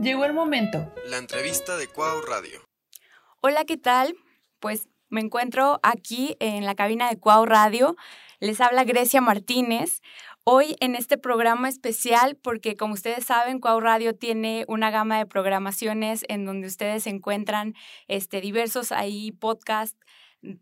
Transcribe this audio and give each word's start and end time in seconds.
Llegó 0.00 0.24
el 0.24 0.32
momento. 0.32 0.90
La 1.04 1.18
entrevista 1.18 1.76
de 1.76 1.86
Cuau 1.86 2.22
Radio. 2.22 2.64
Hola, 3.42 3.66
¿qué 3.66 3.76
tal? 3.76 4.16
Pues 4.58 4.88
me 5.10 5.20
encuentro 5.20 5.78
aquí 5.82 6.38
en 6.40 6.64
la 6.64 6.74
cabina 6.74 7.10
de 7.10 7.18
Cuau 7.18 7.44
Radio. 7.44 7.96
Les 8.38 8.62
habla 8.62 8.84
Grecia 8.84 9.20
Martínez. 9.20 10.00
Hoy 10.42 10.74
en 10.80 10.94
este 10.94 11.18
programa 11.18 11.68
especial, 11.68 12.36
porque 12.36 12.78
como 12.78 12.94
ustedes 12.94 13.26
saben, 13.26 13.60
Cuau 13.60 13.78
Radio 13.78 14.16
tiene 14.16 14.64
una 14.68 14.90
gama 14.90 15.18
de 15.18 15.26
programaciones 15.26 16.24
en 16.28 16.46
donde 16.46 16.68
ustedes 16.68 17.06
encuentran 17.06 17.74
este, 18.08 18.40
diversos 18.40 18.92
ahí 18.92 19.32
podcasts 19.32 19.98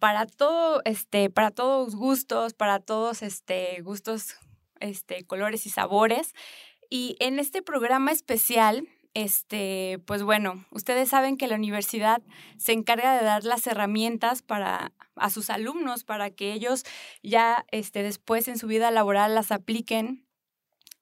para 0.01 0.27
todo, 0.27 0.83
este, 0.85 1.31
para 1.31 1.53
todos 1.53 1.95
gustos, 1.95 2.55
para 2.55 2.81
todos 2.81 3.23
este, 3.23 3.83
gustos, 3.83 4.35
este, 4.81 5.25
colores 5.25 5.65
y 5.65 5.71
sabores. 5.71 6.35
Y 6.91 7.15
en 7.21 7.39
este 7.39 7.63
programa 7.63 8.11
especial 8.11 8.89
este, 9.19 9.99
pues 10.07 10.23
bueno, 10.23 10.65
ustedes 10.71 11.09
saben 11.09 11.37
que 11.37 11.49
la 11.49 11.57
universidad 11.57 12.23
se 12.57 12.73
encarga 12.73 13.19
de 13.19 13.25
dar 13.25 13.43
las 13.43 13.67
herramientas 13.67 14.43
para 14.43 14.93
a 15.17 15.31
sus 15.31 15.51
alumnos 15.51 16.05
para 16.05 16.31
que 16.31 16.53
ellos 16.53 16.85
ya 17.25 17.67
este, 17.73 18.05
después 18.05 18.47
en 18.47 18.59
su 18.59 18.69
vida 18.69 18.93
laboral 18.93 19.35
las 19.35 19.51
apliquen. 19.51 20.25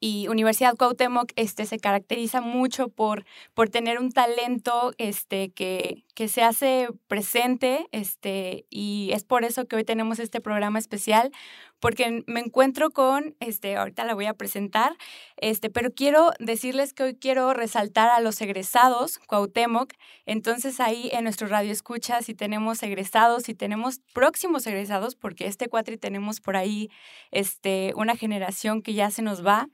Y 0.01 0.29
Universidad 0.29 0.77
Cuauhtémoc 0.77 1.33
este, 1.37 1.67
se 1.67 1.79
caracteriza 1.79 2.41
mucho 2.41 2.89
por, 2.89 3.27
por 3.53 3.69
tener 3.69 3.99
un 3.99 4.13
talento 4.13 4.93
este, 4.97 5.51
que, 5.51 6.05
se 6.29 6.43
hace 6.43 6.89
presente 7.09 7.87
este, 7.93 8.65
y 8.71 9.11
es 9.13 9.25
por 9.25 9.45
eso 9.45 9.67
que 9.67 9.77
hoy 9.77 9.85
tenemos 9.85 10.19
este 10.21 10.41
programa 10.41 10.79
especial 10.79 11.33
porque 11.81 12.25
me 12.27 12.41
encuentro 12.41 12.91
con, 12.91 13.37
este, 13.41 13.77
ahorita 13.77 14.05
la 14.05 14.15
voy 14.15 14.27
a 14.27 14.35
presentar, 14.35 14.97
este, 15.37 15.71
pero 15.71 15.91
quiero 15.93 16.33
decirles 16.39 16.93
que 16.93 17.03
hoy 17.03 17.15
quiero 17.15 17.53
resaltar 17.53 18.11
a 18.11 18.21
los 18.21 18.41
egresados 18.41 19.19
Cuauhtémoc, 19.19 19.93
entonces 20.25 20.81
ahí 20.81 21.11
en 21.13 21.25
nuestro 21.25 21.49
radio 21.49 21.73
escucha 21.73 22.23
si 22.23 22.35
tenemos 22.35 22.83
egresados, 22.83 23.45
si 23.45 23.55
tenemos 23.55 24.01
próximos 24.13 24.67
egresados, 24.67 25.15
porque 25.17 25.47
este 25.47 25.69
cuatri 25.69 25.97
tenemos 25.99 26.41
por 26.41 26.57
ahí 26.57 26.91
este, 27.31 27.93
una 27.97 28.17
generación 28.17 28.83
que 28.83 28.95
ya 28.95 29.11
se 29.11 29.23
nos 29.23 29.45
va. 29.45 29.69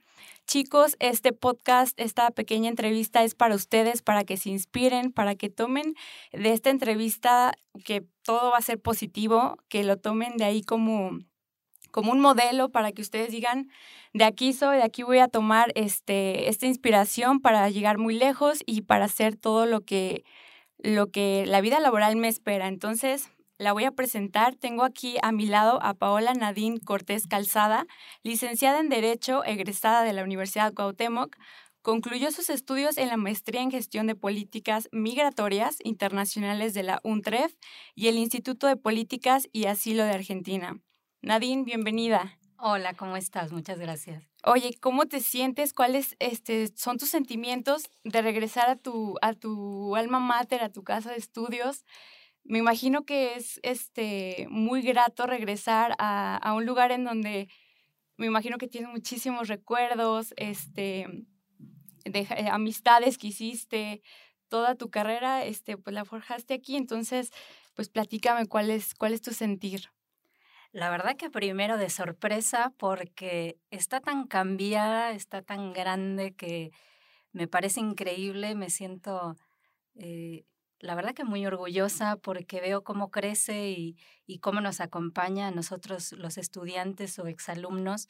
Chicos, 0.45 0.95
este 0.99 1.31
podcast, 1.31 1.97
esta 1.99 2.29
pequeña 2.31 2.69
entrevista 2.69 3.23
es 3.23 3.33
para 3.33 3.55
ustedes, 3.55 4.01
para 4.01 4.25
que 4.25 4.37
se 4.37 4.49
inspiren, 4.49 5.11
para 5.11 5.35
que 5.35 5.49
tomen 5.49 5.95
de 6.31 6.51
esta 6.51 6.69
entrevista 6.69 7.53
que 7.85 8.05
todo 8.23 8.51
va 8.51 8.57
a 8.57 8.61
ser 8.61 8.79
positivo, 8.79 9.57
que 9.69 9.83
lo 9.83 9.97
tomen 9.97 10.37
de 10.37 10.45
ahí 10.45 10.61
como 10.61 11.19
como 11.93 12.11
un 12.11 12.19
modelo 12.19 12.69
para 12.69 12.91
que 12.91 13.03
ustedes 13.03 13.29
digan, 13.29 13.69
de 14.13 14.25
aquí 14.25 14.51
soy, 14.51 14.77
de 14.77 14.83
aquí 14.83 15.03
voy 15.03 15.19
a 15.19 15.27
tomar 15.27 15.71
este, 15.75 16.49
esta 16.49 16.65
inspiración 16.65 17.39
para 17.39 17.69
llegar 17.69 17.99
muy 17.99 18.15
lejos 18.15 18.63
y 18.65 18.81
para 18.81 19.05
hacer 19.05 19.35
todo 19.35 19.67
lo 19.67 19.81
que, 19.81 20.25
lo 20.79 21.11
que 21.11 21.45
la 21.45 21.61
vida 21.61 21.79
laboral 21.79 22.15
me 22.15 22.29
espera. 22.29 22.67
Entonces, 22.67 23.29
la 23.59 23.73
voy 23.73 23.83
a 23.83 23.91
presentar. 23.91 24.55
Tengo 24.55 24.83
aquí 24.83 25.17
a 25.21 25.31
mi 25.31 25.45
lado 25.45 25.79
a 25.83 25.93
Paola 25.93 26.33
Nadine 26.33 26.79
Cortés 26.79 27.27
Calzada, 27.27 27.85
licenciada 28.23 28.79
en 28.79 28.89
Derecho, 28.89 29.43
egresada 29.43 30.01
de 30.01 30.13
la 30.13 30.23
Universidad 30.23 30.73
Cuauhtémoc. 30.73 31.37
Concluyó 31.83 32.31
sus 32.31 32.49
estudios 32.49 32.97
en 32.97 33.09
la 33.09 33.17
maestría 33.17 33.61
en 33.61 33.69
gestión 33.69 34.07
de 34.07 34.15
políticas 34.15 34.89
migratorias 34.91 35.77
internacionales 35.83 36.73
de 36.73 36.81
la 36.81 37.01
UNTREF 37.03 37.53
y 37.93 38.07
el 38.07 38.17
Instituto 38.17 38.65
de 38.65 38.77
Políticas 38.77 39.47
y 39.51 39.65
Asilo 39.65 40.03
de 40.05 40.11
Argentina. 40.11 40.81
Nadine, 41.23 41.63
bienvenida. 41.63 42.37
Hola, 42.57 42.95
¿cómo 42.95 43.15
estás? 43.15 43.53
Muchas 43.53 43.79
gracias. 43.79 44.21
Oye, 44.43 44.75
¿cómo 44.81 45.05
te 45.05 45.21
sientes? 45.21 45.71
¿Cuáles 45.71 46.17
este, 46.19 46.67
son 46.75 46.97
tus 46.97 47.09
sentimientos 47.09 47.83
de 48.03 48.21
regresar 48.21 48.69
a 48.69 48.75
tu, 48.75 49.15
a 49.21 49.31
tu 49.31 49.95
alma 49.95 50.19
mater, 50.19 50.61
a 50.61 50.69
tu 50.69 50.83
casa 50.83 51.11
de 51.11 51.15
estudios? 51.15 51.85
Me 52.43 52.57
imagino 52.57 53.05
que 53.05 53.35
es 53.35 53.61
este, 53.63 54.47
muy 54.49 54.81
grato 54.81 55.25
regresar 55.25 55.95
a, 55.97 56.35
a 56.35 56.53
un 56.55 56.65
lugar 56.65 56.91
en 56.91 57.05
donde 57.05 57.47
me 58.17 58.25
imagino 58.25 58.57
que 58.57 58.67
tienes 58.67 58.91
muchísimos 58.91 59.47
recuerdos, 59.47 60.33
este, 60.35 61.07
de 62.03 62.19
eh, 62.19 62.49
amistades 62.51 63.17
que 63.17 63.27
hiciste, 63.27 64.01
toda 64.49 64.75
tu 64.75 64.89
carrera, 64.89 65.45
este, 65.45 65.77
pues 65.77 65.93
la 65.93 66.03
forjaste 66.03 66.53
aquí. 66.53 66.75
Entonces, 66.75 67.31
pues 67.75 67.87
platícame 67.87 68.45
cuál 68.45 68.69
es, 68.69 68.93
cuál 68.93 69.13
es 69.13 69.21
tu 69.21 69.31
sentir. 69.31 69.89
La 70.73 70.89
verdad 70.89 71.15
que 71.15 71.29
primero 71.29 71.77
de 71.77 71.91
sorpresa 71.91 72.73
porque 72.77 73.59
está 73.69 74.01
tan 74.01 74.25
cambiada, 74.25 75.11
está 75.11 75.43
tan 75.43 75.71
grande 75.71 76.33
que 76.33 76.71
me 77.31 77.47
parece 77.47 77.79
increíble, 77.79 78.55
me 78.55 78.71
siento, 78.71 79.35
eh, 79.93 80.45
la 80.79 80.95
verdad 80.95 81.13
que 81.13 81.25
muy 81.25 81.45
orgullosa 81.45 82.15
porque 82.15 82.59
veo 82.59 82.83
cómo 82.83 83.11
crece 83.11 83.69
y, 83.69 83.97
cómo 84.41 84.61
nos 84.61 84.81
acompaña 84.81 85.49
a 85.49 85.51
nosotros 85.51 86.11
los 86.13 86.39
estudiantes 86.39 87.19
o 87.19 87.27
exalumnos 87.27 88.07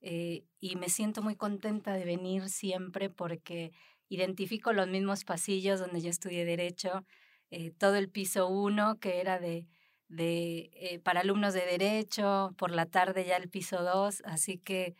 eh, 0.00 0.44
y 0.60 0.76
me 0.76 0.90
siento 0.90 1.20
muy 1.20 1.34
contenta 1.34 1.94
de 1.94 2.04
venir 2.04 2.48
siempre 2.48 3.10
porque 3.10 3.72
identifico 4.08 4.72
los 4.72 4.86
mismos 4.86 5.24
pasillos 5.24 5.80
donde 5.80 6.00
yo 6.00 6.10
estudié 6.10 6.44
derecho, 6.44 7.04
eh, 7.50 7.72
todo 7.72 7.96
el 7.96 8.08
piso 8.08 8.46
uno 8.46 9.00
que 9.00 9.20
era 9.20 9.40
de 9.40 9.66
de, 10.14 10.70
eh, 10.74 10.98
para 11.00 11.20
alumnos 11.20 11.54
de 11.54 11.64
derecho, 11.66 12.54
por 12.56 12.70
la 12.70 12.86
tarde 12.86 13.24
ya 13.24 13.36
el 13.36 13.48
piso 13.48 13.82
2, 13.82 14.22
así 14.24 14.58
que 14.58 14.94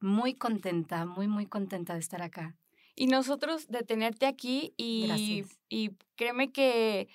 muy 0.00 0.34
contenta, 0.34 1.04
muy, 1.04 1.28
muy 1.28 1.46
contenta 1.46 1.94
de 1.94 2.00
estar 2.00 2.22
acá. 2.22 2.56
Y 2.94 3.06
nosotros 3.06 3.68
de 3.68 3.82
tenerte 3.82 4.26
aquí 4.26 4.74
y, 4.76 5.44
y 5.68 5.90
créeme 6.16 6.52
que, 6.52 7.08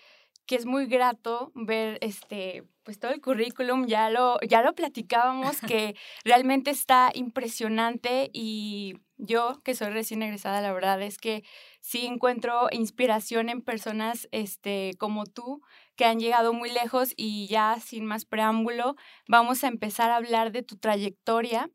que 0.45 0.55
es 0.55 0.65
muy 0.65 0.85
grato 0.85 1.51
ver 1.55 1.97
este 2.01 2.63
pues 2.83 2.99
todo 2.99 3.11
el 3.11 3.21
currículum, 3.21 3.87
ya 3.87 4.09
lo, 4.09 4.39
ya 4.41 4.61
lo 4.61 4.75
platicábamos, 4.75 5.61
que 5.61 5.95
realmente 6.23 6.71
está 6.71 7.11
impresionante 7.13 8.29
y 8.33 8.95
yo, 9.17 9.61
que 9.63 9.73
soy 9.73 9.89
recién 9.89 10.21
egresada, 10.21 10.61
la 10.61 10.73
verdad 10.73 11.01
es 11.01 11.17
que 11.17 11.43
sí 11.79 12.05
encuentro 12.05 12.67
inspiración 12.71 13.49
en 13.49 13.61
personas 13.61 14.27
este, 14.31 14.91
como 14.97 15.25
tú, 15.25 15.61
que 15.95 16.05
han 16.05 16.19
llegado 16.19 16.53
muy 16.53 16.71
lejos 16.71 17.13
y 17.15 17.47
ya 17.47 17.79
sin 17.79 18.05
más 18.05 18.25
preámbulo, 18.25 18.95
vamos 19.27 19.63
a 19.63 19.67
empezar 19.67 20.09
a 20.11 20.17
hablar 20.17 20.51
de 20.51 20.63
tu 20.63 20.77
trayectoria. 20.77 21.69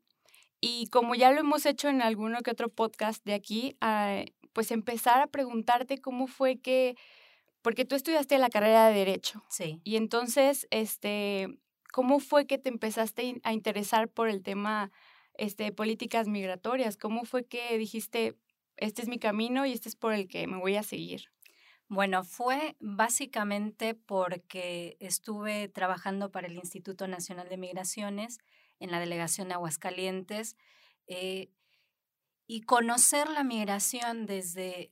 Y 0.61 0.87
como 0.87 1.15
ya 1.15 1.31
lo 1.31 1.39
hemos 1.39 1.65
hecho 1.65 1.87
en 1.87 2.01
alguno 2.01 2.41
que 2.41 2.51
otro 2.51 2.69
podcast 2.69 3.23
de 3.25 3.33
aquí, 3.33 3.77
ah, 3.81 4.23
pues 4.53 4.71
empezar 4.71 5.21
a 5.21 5.27
preguntarte 5.27 5.99
cómo 5.99 6.27
fue 6.27 6.59
que, 6.59 6.95
porque 7.61 7.85
tú 7.85 7.95
estudiaste 7.95 8.37
la 8.37 8.49
carrera 8.49 8.87
de 8.87 8.93
Derecho. 8.93 9.43
Sí. 9.49 9.79
Y 9.83 9.95
entonces, 9.95 10.67
este, 10.69 11.47
¿cómo 11.93 12.19
fue 12.19 12.45
que 12.45 12.57
te 12.57 12.69
empezaste 12.69 13.39
a 13.43 13.53
interesar 13.53 14.09
por 14.09 14.27
el 14.27 14.43
tema 14.43 14.91
este, 15.35 15.63
de 15.65 15.71
políticas 15.71 16.27
migratorias? 16.27 16.97
¿Cómo 16.97 17.23
fue 17.23 17.45
que 17.45 17.77
dijiste, 17.77 18.35
este 18.75 19.01
es 19.01 19.07
mi 19.07 19.17
camino 19.17 19.65
y 19.65 19.71
este 19.71 19.87
es 19.87 19.95
por 19.95 20.13
el 20.13 20.27
que 20.27 20.45
me 20.47 20.57
voy 20.57 20.75
a 20.75 20.83
seguir? 20.83 21.29
Bueno, 21.89 22.23
fue 22.23 22.75
básicamente 22.79 23.95
porque 23.95 24.95
estuve 24.99 25.69
trabajando 25.69 26.31
para 26.31 26.45
el 26.45 26.55
Instituto 26.55 27.07
Nacional 27.07 27.49
de 27.49 27.57
Migraciones 27.57 28.37
en 28.79 28.91
la 28.91 28.99
delegación 28.99 29.47
de 29.47 29.55
Aguascalientes 29.55 30.55
eh, 31.07 31.49
y 32.45 32.61
conocer 32.61 33.27
la 33.29 33.43
migración 33.43 34.27
desde, 34.27 34.91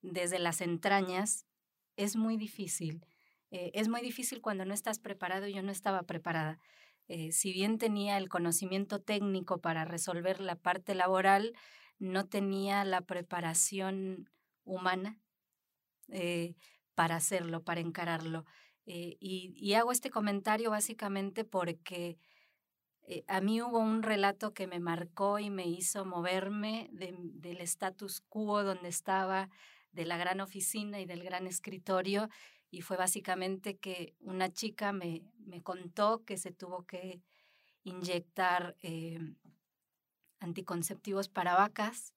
desde 0.00 0.38
las 0.38 0.60
entrañas 0.60 1.44
es 1.96 2.14
muy 2.14 2.36
difícil. 2.36 3.04
Eh, 3.50 3.72
es 3.74 3.88
muy 3.88 4.00
difícil 4.00 4.40
cuando 4.40 4.64
no 4.64 4.74
estás 4.74 5.00
preparado. 5.00 5.48
Yo 5.48 5.62
no 5.62 5.72
estaba 5.72 6.04
preparada. 6.04 6.60
Eh, 7.08 7.32
si 7.32 7.52
bien 7.52 7.78
tenía 7.78 8.16
el 8.16 8.28
conocimiento 8.28 9.00
técnico 9.00 9.58
para 9.58 9.84
resolver 9.84 10.40
la 10.40 10.54
parte 10.54 10.94
laboral, 10.94 11.52
no 11.98 12.26
tenía 12.26 12.84
la 12.84 13.00
preparación 13.00 14.30
humana 14.62 15.20
eh, 16.08 16.54
para 16.94 17.16
hacerlo, 17.16 17.62
para 17.62 17.80
encararlo. 17.80 18.44
Eh, 18.86 19.16
y, 19.20 19.74
hago 19.74 19.90
este 19.92 20.10
comentario 20.10 20.70
básicamente 20.70 21.44
porque 21.44 22.18
eh, 23.02 23.24
a 23.26 23.40
mí 23.40 23.60
hubo 23.60 23.78
un 23.78 24.02
relato 24.02 24.54
que 24.54 24.66
me 24.66 24.78
marcó 24.78 25.38
y 25.38 25.50
me 25.50 25.66
hizo 25.66 26.04
moverme 26.04 26.88
del 26.92 27.60
status 27.62 28.20
quo 28.20 28.62
donde 28.62 28.88
estaba, 28.88 29.50
de 29.92 30.04
la 30.04 30.16
gran 30.16 30.40
oficina 30.40 31.00
y 31.00 31.06
del 31.06 31.24
gran 31.24 31.46
escritorio. 31.46 32.28
Y 32.70 32.82
fue 32.82 32.96
básicamente 32.96 33.76
que 33.76 34.14
una 34.20 34.52
chica 34.52 34.92
me, 34.92 35.22
me 35.38 35.62
contó 35.62 36.24
que 36.24 36.36
se 36.36 36.52
tuvo 36.52 36.84
que 36.84 37.20
inyectar 37.82 38.76
anticonceptivos 40.40 41.28
para 41.28 41.54
vacas 41.54 42.12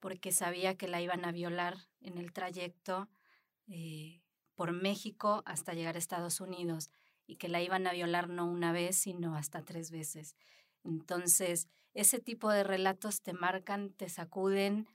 porque 0.00 0.32
sabía 0.32 0.76
que 0.76 0.86
la 0.86 1.00
iban 1.00 1.24
a 1.24 1.32
violar 1.32 1.76
en 2.00 2.18
el 2.18 2.32
trayecto 2.32 3.08
eh, 3.68 4.20
por 4.54 4.72
México 4.72 5.42
hasta 5.46 5.74
llegar 5.74 5.96
a 5.96 5.98
Estados 5.98 6.40
Unidos 6.40 6.90
y 7.26 7.36
que 7.36 7.48
la 7.48 7.62
iban 7.62 7.86
a 7.86 7.92
violar 7.92 8.28
no 8.28 8.46
una 8.46 8.72
vez, 8.72 8.96
sino 8.96 9.36
hasta 9.36 9.62
tres 9.62 9.90
veces. 9.90 10.36
Entonces, 10.84 11.68
ese 11.94 12.18
tipo 12.18 12.50
de 12.50 12.64
relatos 12.64 13.22
te 13.22 13.32
marcan, 13.32 13.90
te 13.90 14.08
sacuden 14.08 14.86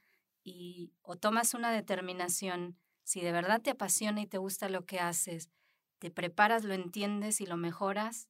y 0.44 0.92
o 1.02 1.16
tomas 1.16 1.54
una 1.54 1.72
determinación, 1.72 2.78
si 3.04 3.22
de 3.22 3.32
verdad 3.32 3.62
te 3.62 3.72
apasiona 3.72 4.22
y 4.22 4.28
te 4.28 4.38
gusta 4.38 4.70
lo 4.70 4.86
que 4.86 5.00
haces, 5.00 5.50
te 5.98 6.12
preparas, 6.12 6.64
lo 6.64 6.74
entiendes 6.74 7.42
y 7.42 7.46
lo 7.46 7.58
mejoras, 7.58 8.30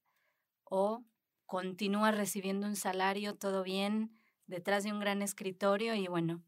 o 0.63 1.03
continúas 1.45 2.15
recibiendo 2.15 2.67
un 2.67 2.75
salario, 2.75 3.35
todo 3.35 3.63
bien, 3.63 4.17
detrás 4.47 4.83
de 4.83 4.91
un 4.91 4.99
gran 4.99 5.21
escritorio 5.21 5.95
y 5.95 6.07
bueno, 6.07 6.43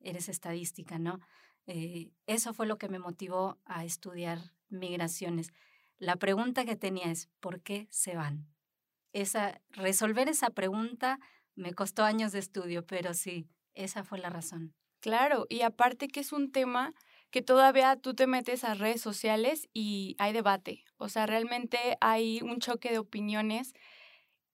eres 0.00 0.28
estadística, 0.28 0.98
¿no? 0.98 1.20
Eh, 1.66 2.12
eso 2.26 2.52
fue 2.54 2.66
lo 2.66 2.78
que 2.78 2.88
me 2.88 2.98
motivó 2.98 3.58
a 3.64 3.84
estudiar 3.84 4.52
migraciones. 4.68 5.52
La 5.98 6.16
pregunta 6.16 6.64
que 6.64 6.76
tenía 6.76 7.10
es, 7.10 7.28
¿por 7.40 7.60
qué 7.60 7.86
se 7.90 8.16
van? 8.16 8.48
Esa, 9.12 9.60
resolver 9.70 10.28
esa 10.28 10.50
pregunta 10.50 11.20
me 11.54 11.72
costó 11.72 12.04
años 12.04 12.32
de 12.32 12.40
estudio, 12.40 12.84
pero 12.84 13.14
sí, 13.14 13.48
esa 13.74 14.04
fue 14.04 14.18
la 14.18 14.30
razón. 14.30 14.74
Claro, 15.00 15.46
y 15.48 15.62
aparte 15.62 16.08
que 16.08 16.20
es 16.20 16.32
un 16.32 16.50
tema 16.50 16.94
que 17.30 17.42
todavía 17.42 17.96
tú 17.96 18.14
te 18.14 18.26
metes 18.26 18.64
a 18.64 18.74
redes 18.74 19.00
sociales 19.00 19.68
y 19.72 20.16
hay 20.18 20.32
debate. 20.32 20.84
O 20.96 21.08
sea, 21.08 21.26
realmente 21.26 21.78
hay 22.00 22.40
un 22.42 22.58
choque 22.58 22.90
de 22.90 22.98
opiniones 22.98 23.74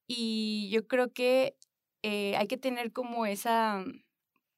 y 0.07 0.71
yo 0.73 0.89
creo 0.89 1.13
que 1.13 1.57
eh, 2.03 2.37
hay 2.37 2.49
que 2.49 2.57
tener 2.57 2.93
como 2.93 3.27
esa, 3.27 3.85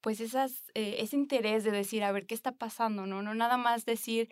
pues 0.03 0.21
esas, 0.21 0.71
eh, 0.75 0.97
ese 0.99 1.17
interés 1.17 1.65
de 1.65 1.71
decir, 1.73 2.05
a 2.05 2.13
ver, 2.13 2.27
¿qué 2.27 2.35
está 2.35 2.53
pasando? 2.53 3.07
No, 3.07 3.23
no 3.23 3.35
nada 3.35 3.57
más 3.57 3.85
decir, 3.87 4.29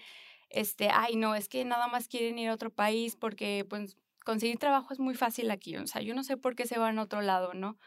este, 0.50 0.90
ay, 0.90 1.16
no, 1.16 1.34
es 1.34 1.48
que 1.48 1.64
nada 1.64 1.88
más 1.88 2.08
quieren 2.08 2.38
ir 2.38 2.50
a 2.50 2.54
otro 2.54 2.70
país 2.70 3.16
porque, 3.16 3.66
pues, 3.68 3.96
conseguir 4.24 4.58
trabajo 4.58 4.92
es 4.92 5.00
muy 5.00 5.14
fácil 5.14 5.50
aquí. 5.50 5.76
O 5.76 5.86
sea, 5.86 6.02
yo 6.02 6.14
no 6.14 6.24
sé 6.24 6.36
por 6.36 6.56
qué 6.56 6.66
se 6.66 6.78
van 6.78 6.98
a 6.98 7.02
otro 7.02 7.22
lado, 7.22 7.54
¿no? 7.54 7.78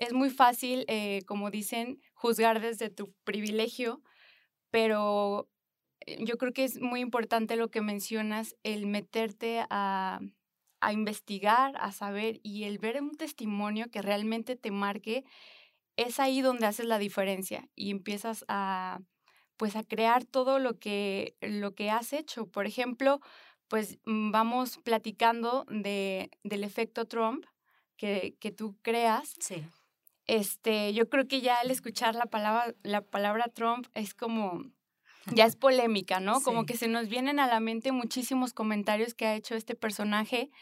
es 0.00 0.14
muy 0.14 0.30
fácil, 0.30 0.84
eh, 0.88 1.22
como 1.26 1.50
dicen, 1.50 2.00
juzgar 2.14 2.60
desde 2.60 2.88
tu 2.90 3.12
privilegio, 3.24 4.02
pero 4.70 5.48
eh, 6.00 6.18
yo 6.24 6.38
creo 6.38 6.52
que 6.52 6.64
es 6.64 6.80
muy 6.80 7.00
importante 7.00 7.56
lo 7.56 7.70
que 7.70 7.82
mencionas, 7.82 8.56
el 8.62 8.86
meterte 8.86 9.64
a, 9.68 10.20
a 10.80 10.92
investigar, 10.94 11.74
a 11.78 11.92
saber 11.92 12.40
y 12.42 12.64
el 12.64 12.78
ver 12.78 13.02
un 13.02 13.16
testimonio 13.16 13.90
que 13.90 14.00
realmente 14.02 14.56
te 14.56 14.70
marque, 14.70 15.24
es 16.02 16.20
ahí 16.20 16.40
donde 16.40 16.66
haces 16.66 16.86
la 16.86 16.98
diferencia 16.98 17.68
y 17.74 17.90
empiezas 17.90 18.44
a 18.48 19.00
pues 19.56 19.76
a 19.76 19.82
crear 19.82 20.24
todo 20.24 20.58
lo 20.58 20.78
que 20.78 21.36
lo 21.40 21.74
que 21.74 21.90
has 21.90 22.12
hecho. 22.12 22.46
Por 22.46 22.66
ejemplo, 22.66 23.20
pues 23.68 23.98
mm, 24.04 24.30
vamos 24.30 24.78
platicando 24.78 25.66
de, 25.68 26.30
del 26.44 26.64
efecto 26.64 27.06
Trump 27.06 27.44
que, 27.96 28.36
que 28.40 28.50
tú 28.50 28.76
creas. 28.82 29.34
Sí 29.40 29.62
este, 30.30 30.92
yo 30.92 31.08
creo 31.08 31.26
que 31.26 31.40
ya 31.40 31.58
al 31.58 31.72
escuchar 31.72 32.14
la 32.14 32.26
palabra, 32.26 32.72
la 32.84 33.00
palabra 33.00 33.46
Trump 33.52 33.88
es 33.94 34.14
como, 34.14 34.62
ya 35.34 35.44
es 35.44 35.56
polémica, 35.56 36.20
¿no? 36.20 36.40
Como 36.40 36.66
que 36.66 36.76
se 36.76 36.86
nos 36.86 37.08
vienen 37.08 37.40
a 37.40 37.48
la 37.48 37.58
mente 37.58 37.90
muchísimos 37.90 38.52
comentarios 38.52 39.14
que 39.14 39.26
ha 39.26 39.34
hecho 39.34 39.56
este 39.56 39.74
personaje 39.74 40.52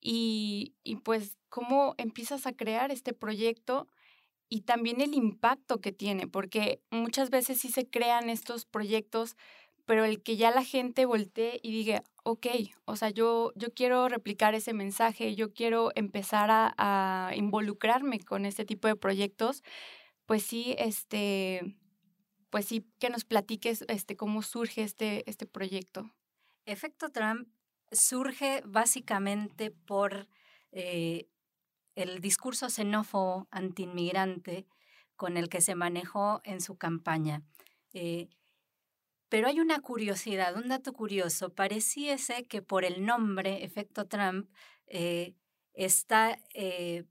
y, 0.00 0.74
y 0.82 0.96
pues 0.96 1.36
cómo 1.50 1.94
empiezas 1.98 2.46
a 2.46 2.54
crear 2.54 2.90
este 2.90 3.12
proyecto 3.12 3.88
y 4.50 4.62
también 4.62 5.00
el 5.00 5.14
impacto 5.14 5.80
que 5.80 5.92
tiene, 5.92 6.26
porque 6.26 6.82
muchas 6.90 7.30
veces 7.30 7.58
sí 7.60 7.70
se 7.70 7.88
crean 7.88 8.28
estos 8.28 8.66
proyectos 8.66 9.36
pero 9.90 10.04
el 10.04 10.22
que 10.22 10.36
ya 10.36 10.52
la 10.52 10.62
gente 10.62 11.04
voltee 11.04 11.58
y 11.64 11.72
diga, 11.72 12.04
ok, 12.22 12.46
o 12.84 12.94
sea, 12.94 13.10
yo, 13.10 13.50
yo 13.56 13.74
quiero 13.74 14.08
replicar 14.08 14.54
ese 14.54 14.72
mensaje, 14.72 15.34
yo 15.34 15.52
quiero 15.52 15.90
empezar 15.96 16.48
a, 16.52 17.32
involucrarme 17.34 18.20
con 18.20 18.46
este 18.46 18.64
tipo 18.64 18.86
de 18.86 18.94
proyectos, 18.94 19.64
pues 20.26 20.44
sí, 20.44 20.76
este, 20.78 21.76
pues 22.50 22.66
sí, 22.66 22.86
que 23.00 23.10
nos 23.10 23.24
platiques 23.24 23.84
este, 23.88 24.16
cómo 24.16 24.42
surge 24.42 24.84
este, 24.84 25.28
este 25.28 25.46
proyecto. 25.46 26.08
Efecto 26.66 27.08
Trump 27.08 27.48
surge 27.90 28.62
básicamente 28.64 29.72
por 29.72 30.28
eh, 30.70 31.26
el 31.94 32.20
discurso 32.20 32.68
xenófobo 32.70 33.48
antiinmigrante 33.50 34.66
con 35.16 35.36
el 35.36 35.48
que 35.48 35.60
se 35.60 35.74
manejó 35.74 36.40
en 36.44 36.60
su 36.60 36.76
campaña. 36.76 37.42
Eh, 37.92 38.28
pero 39.28 39.48
hay 39.48 39.60
una 39.60 39.80
curiosidad, 39.80 40.56
un 40.56 40.68
dato 40.68 40.92
curioso. 40.92 41.54
Pareciese 41.54 42.46
que 42.46 42.62
por 42.62 42.84
el 42.84 43.04
nombre, 43.04 43.64
efecto 43.64 44.06
Trump, 44.06 44.50
eh, 44.86 45.34
está 45.72 46.38
eh, 46.54 47.04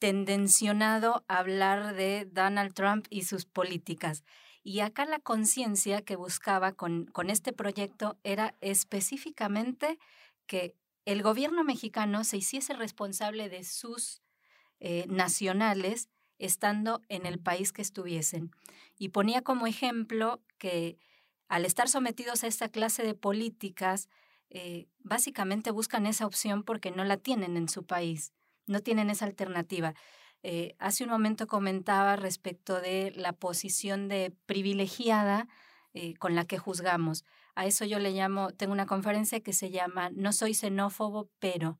a 0.00 1.38
hablar 1.38 1.94
de 1.94 2.28
Donald 2.30 2.74
Trump 2.74 3.06
y 3.08 3.22
sus 3.22 3.46
políticas. 3.46 4.22
Y 4.62 4.80
acá 4.80 5.06
la 5.06 5.18
conciencia 5.18 6.02
que 6.02 6.16
buscaba 6.16 6.72
con 6.72 7.30
este 7.30 7.54
proyecto 7.54 8.18
era 8.22 8.54
específicamente 8.60 9.98
que 10.46 10.76
el 11.04 11.22
gobierno 11.22 11.64
mexicano 11.64 12.24
se 12.24 12.38
hiciese 12.38 12.74
responsable 12.74 13.48
de 13.48 13.64
sus 13.64 14.22
eh, 14.80 15.06
nacionales 15.08 16.08
estando 16.38 17.00
en 17.08 17.26
el 17.26 17.38
país 17.38 17.72
que 17.72 17.82
estuviesen. 17.82 18.50
Y 18.98 19.10
ponía 19.10 19.42
como 19.42 19.66
ejemplo 19.66 20.42
que 20.58 20.98
al 21.48 21.64
estar 21.64 21.88
sometidos 21.88 22.42
a 22.42 22.46
esta 22.46 22.68
clase 22.68 23.02
de 23.02 23.14
políticas, 23.14 24.08
eh, 24.50 24.86
básicamente 24.98 25.70
buscan 25.70 26.06
esa 26.06 26.26
opción 26.26 26.62
porque 26.64 26.90
no 26.90 27.04
la 27.04 27.16
tienen 27.16 27.56
en 27.56 27.68
su 27.68 27.84
país, 27.84 28.32
no 28.66 28.80
tienen 28.80 29.10
esa 29.10 29.26
alternativa. 29.26 29.94
Eh, 30.42 30.74
hace 30.78 31.04
un 31.04 31.10
momento 31.10 31.46
comentaba 31.46 32.16
respecto 32.16 32.80
de 32.80 33.12
la 33.14 33.32
posición 33.32 34.08
de 34.08 34.32
privilegiada 34.46 35.48
con 36.18 36.34
la 36.34 36.44
que 36.44 36.58
juzgamos. 36.58 37.24
A 37.54 37.66
eso 37.66 37.84
yo 37.84 37.98
le 37.98 38.10
llamo, 38.10 38.50
tengo 38.52 38.72
una 38.72 38.86
conferencia 38.86 39.40
que 39.40 39.52
se 39.52 39.70
llama 39.70 40.10
No 40.10 40.32
soy 40.32 40.54
xenófobo, 40.54 41.30
pero 41.38 41.78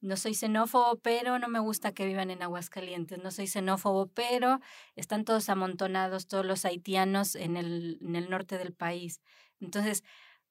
no 0.00 0.16
soy 0.16 0.34
xenófobo, 0.34 0.98
pero 1.00 1.38
no 1.38 1.48
me 1.48 1.58
gusta 1.58 1.92
que 1.92 2.06
vivan 2.06 2.30
en 2.30 2.42
Aguascalientes. 2.42 3.18
No 3.22 3.30
soy 3.30 3.46
xenófobo, 3.46 4.08
pero 4.08 4.60
están 4.94 5.24
todos 5.24 5.48
amontonados, 5.48 6.28
todos 6.28 6.44
los 6.44 6.64
haitianos 6.64 7.34
en 7.34 7.56
el, 7.56 7.98
en 8.02 8.14
el 8.14 8.30
norte 8.30 8.58
del 8.58 8.74
país. 8.74 9.20
Entonces, 9.60 10.04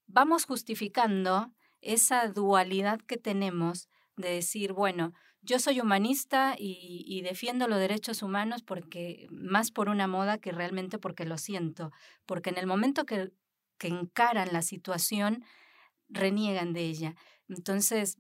vamos 0.08 0.46
justificando 0.46 1.52
esa 1.82 2.28
dualidad 2.28 3.00
que 3.02 3.18
tenemos 3.18 3.88
de 4.18 4.30
decir, 4.30 4.74
bueno, 4.74 5.14
yo 5.42 5.60
soy 5.60 5.80
humanista 5.80 6.56
y, 6.58 7.04
y, 7.06 7.22
defiendo 7.22 7.68
los 7.68 7.78
derechos 7.78 8.24
humanos 8.24 8.64
porque 8.64 9.28
más 9.30 9.70
por 9.72 9.90
una 9.90 10.08
moda 10.08 10.40
que 10.40 10.52
realmente 10.52 10.98
porque 10.98 11.26
lo 11.26 11.38
siento, 11.38 11.92
porque 12.26 12.50
en 12.50 12.58
el 12.58 12.66
momento 12.66 13.06
que, 13.06 13.32
que 13.78 13.88
encaran 13.88 14.50
la 14.52 14.62
situación, 14.62 15.44
reniegan 16.10 16.74
de 16.74 16.82
ella. 16.82 17.16
Entonces, 17.48 18.18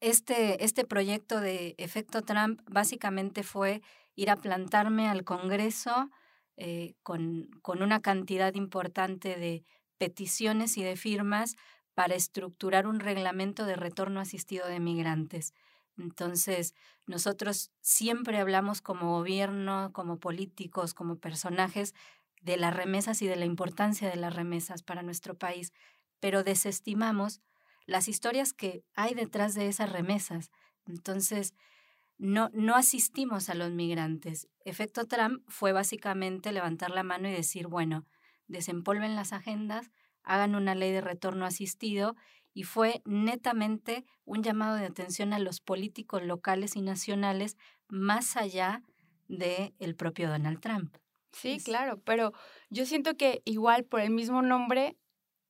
este, 0.00 0.64
este 0.64 0.84
proyecto 0.84 1.40
de 1.40 1.74
efecto 1.78 2.22
Trump 2.22 2.60
básicamente 2.68 3.42
fue 3.42 3.82
ir 4.14 4.30
a 4.30 4.36
plantarme 4.36 5.08
al 5.08 5.24
Congreso 5.24 6.10
eh, 6.56 6.94
con, 7.02 7.48
con 7.62 7.82
una 7.82 8.00
cantidad 8.00 8.54
importante 8.54 9.36
de 9.36 9.64
peticiones 9.98 10.76
y 10.76 10.82
de 10.82 10.96
firmas 10.96 11.54
para 11.94 12.14
estructurar 12.14 12.86
un 12.86 13.00
reglamento 13.00 13.64
de 13.64 13.76
retorno 13.76 14.20
asistido 14.20 14.66
de 14.66 14.80
migrantes. 14.80 15.54
Entonces, 15.96 16.74
nosotros 17.06 17.70
siempre 17.80 18.38
hablamos 18.38 18.80
como 18.80 19.18
gobierno, 19.18 19.90
como 19.92 20.18
políticos, 20.18 20.94
como 20.94 21.16
personajes 21.16 21.94
de 22.42 22.56
las 22.56 22.74
remesas 22.74 23.22
y 23.22 23.26
de 23.26 23.36
la 23.36 23.44
importancia 23.44 24.10
de 24.10 24.16
las 24.16 24.34
remesas 24.34 24.82
para 24.82 25.02
nuestro 25.02 25.36
país, 25.36 25.72
pero 26.20 26.44
desestimamos 26.44 27.40
las 27.86 28.08
historias 28.08 28.52
que 28.52 28.84
hay 28.94 29.14
detrás 29.14 29.54
de 29.54 29.68
esas 29.68 29.90
remesas. 29.90 30.50
Entonces, 30.86 31.54
no, 32.18 32.50
no 32.52 32.76
asistimos 32.76 33.48
a 33.48 33.54
los 33.54 33.70
migrantes. 33.70 34.48
Efecto 34.64 35.06
Trump 35.06 35.42
fue 35.48 35.72
básicamente 35.72 36.52
levantar 36.52 36.90
la 36.90 37.02
mano 37.02 37.28
y 37.28 37.32
decir, 37.32 37.66
bueno, 37.68 38.06
desempolven 38.46 39.16
las 39.16 39.32
agendas, 39.32 39.90
hagan 40.22 40.54
una 40.54 40.74
ley 40.74 40.92
de 40.92 41.00
retorno 41.00 41.46
asistido 41.46 42.14
y 42.54 42.64
fue 42.64 43.02
netamente 43.04 44.04
un 44.24 44.42
llamado 44.42 44.76
de 44.76 44.86
atención 44.86 45.32
a 45.32 45.38
los 45.38 45.60
políticos 45.60 46.22
locales 46.22 46.76
y 46.76 46.82
nacionales 46.82 47.56
más 47.88 48.36
allá 48.36 48.82
de 49.28 49.74
el 49.78 49.96
propio 49.96 50.28
Donald 50.28 50.60
Trump. 50.60 50.96
Sí, 51.32 51.58
claro, 51.64 52.00
pero 52.04 52.32
yo 52.70 52.86
siento 52.86 53.16
que 53.16 53.42
igual 53.44 53.84
por 53.84 54.00
el 54.00 54.10
mismo 54.10 54.42
nombre 54.42 54.96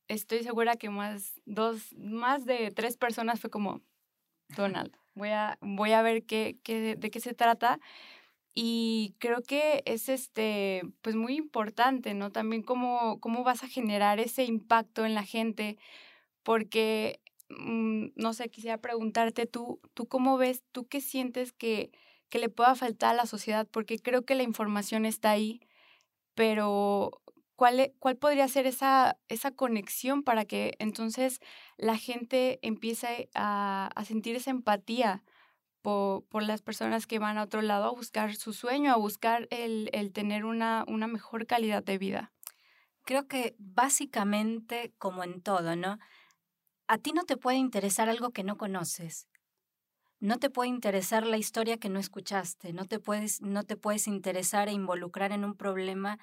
estoy 0.08 0.42
segura 0.42 0.76
que 0.76 0.90
más, 0.90 1.40
dos, 1.44 1.92
más 1.96 2.44
de 2.44 2.70
tres 2.70 2.96
personas 2.96 3.40
fue 3.40 3.50
como, 3.50 3.82
Donald, 4.56 4.92
voy 5.14 5.30
a, 5.30 5.58
voy 5.60 5.92
a 5.92 6.02
ver 6.02 6.24
qué, 6.24 6.58
qué, 6.64 6.96
de 6.96 7.10
qué 7.10 7.20
se 7.20 7.34
trata. 7.34 7.80
Y 8.54 9.14
creo 9.18 9.42
que 9.42 9.82
es 9.86 10.08
este, 10.08 10.82
pues 11.02 11.16
muy 11.16 11.36
importante, 11.36 12.14
¿no? 12.14 12.30
También 12.32 12.62
cómo, 12.62 13.18
cómo 13.20 13.44
vas 13.44 13.62
a 13.64 13.68
generar 13.68 14.20
ese 14.20 14.44
impacto 14.44 15.06
en 15.06 15.14
la 15.14 15.24
gente, 15.24 15.78
porque, 16.42 17.20
mm, 17.50 18.08
no 18.16 18.32
sé, 18.34 18.50
quisiera 18.50 18.78
preguntarte 18.78 19.46
tú, 19.46 19.80
¿tú 19.94 20.06
cómo 20.08 20.38
ves, 20.38 20.62
tú 20.72 20.86
qué 20.88 21.00
sientes 21.00 21.52
que, 21.52 21.92
que 22.28 22.38
le 22.38 22.48
pueda 22.50 22.74
faltar 22.74 23.10
a 23.12 23.14
la 23.14 23.26
sociedad? 23.26 23.66
Porque 23.70 23.98
creo 23.98 24.24
que 24.24 24.34
la 24.34 24.42
información 24.44 25.06
está 25.06 25.30
ahí, 25.30 25.60
pero 26.34 27.22
¿cuál, 27.56 27.80
e, 27.80 27.94
cuál 27.98 28.16
podría 28.16 28.48
ser 28.48 28.66
esa, 28.66 29.18
esa 29.28 29.50
conexión 29.52 30.22
para 30.22 30.44
que 30.44 30.74
entonces 30.78 31.40
la 31.76 31.96
gente 31.96 32.58
empiece 32.62 33.28
a, 33.34 33.90
a 33.94 34.04
sentir 34.04 34.36
esa 34.36 34.50
empatía 34.50 35.22
por, 35.82 36.24
por, 36.26 36.42
las 36.42 36.62
personas 36.62 37.06
que 37.06 37.18
van 37.18 37.38
a 37.38 37.42
otro 37.42 37.60
lado 37.62 37.84
a 37.84 37.92
buscar 37.92 38.34
su 38.36 38.52
sueño, 38.52 38.92
a 38.92 38.96
buscar 38.96 39.48
el, 39.50 39.90
el 39.92 40.12
tener 40.12 40.44
una, 40.44 40.84
una 40.86 41.06
mejor 41.06 41.46
calidad 41.46 41.82
de 41.82 41.98
vida? 41.98 42.32
Creo 43.04 43.26
que 43.26 43.56
básicamente, 43.58 44.92
como 44.98 45.24
en 45.24 45.42
todo, 45.42 45.74
¿no? 45.74 45.98
A 46.86 46.98
ti 46.98 47.12
no 47.12 47.24
te 47.24 47.36
puede 47.36 47.56
interesar 47.56 48.08
algo 48.08 48.30
que 48.30 48.44
no 48.44 48.56
conoces 48.56 49.28
no 50.22 50.38
te 50.38 50.50
puede 50.50 50.68
interesar 50.68 51.26
la 51.26 51.36
historia 51.36 51.78
que 51.78 51.88
no 51.88 51.98
escuchaste, 51.98 52.72
no 52.72 52.84
te 52.84 53.00
puedes, 53.00 53.42
no 53.42 53.64
te 53.64 53.76
puedes 53.76 54.06
interesar 54.06 54.68
e 54.68 54.72
involucrar 54.72 55.32
en 55.32 55.44
un 55.44 55.56
problema 55.56 56.20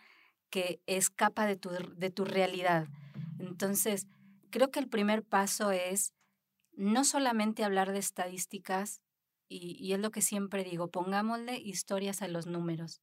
que 0.49 0.79
escapa 0.87 1.45
de 1.45 1.57
tu, 1.57 1.69
de 1.69 2.09
tu 2.09 2.23
realidad. 2.23 2.87
Entonces, 3.39 4.07
creo 4.51 4.71
que 4.71 4.79
el 4.79 4.87
primer 4.87 5.23
paso 5.23 5.71
es 5.71 6.13
no 6.71 7.03
solamente 7.03 7.65
hablar 7.65 7.91
de 7.91 7.99
estadísticas, 7.99 9.01
y, 9.49 9.91
es 9.91 9.99
lo 9.99 10.11
que 10.11 10.21
siempre 10.21 10.63
digo, 10.63 10.87
pongámosle 10.87 11.59
historias 11.59 12.21
a 12.21 12.29
los 12.29 12.47
números. 12.47 13.01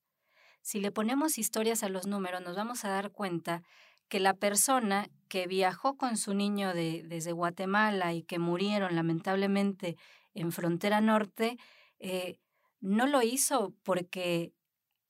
Si 0.63 0.81
le 0.81 0.93
ponemos 0.93 1.37
historias 1.37 1.83
a 1.83 1.91
los 1.91 2.07
números, 2.07 2.41
nos 2.41 2.57
vamos 2.57 2.87
a 2.87 2.89
dar 2.89 3.11
cuenta 3.11 3.63
que 4.09 4.19
la 4.19 4.33
persona 4.33 5.11
que 5.29 5.47
viajó 5.47 5.99
con 5.99 6.17
su 6.17 6.33
niño 6.33 6.73
de, 6.73 7.03
desde 7.07 7.33
Guatemala 7.33 8.15
y 8.15 8.23
que 8.23 8.39
murieron 8.39 8.97
lamentablemente 8.97 9.97
en 10.37 10.53
frontera 10.53 11.01
norte, 11.01 11.59
eh, 11.99 12.39
no 12.81 13.07
lo 13.07 13.23
hizo 13.23 13.75
porque, 13.83 14.53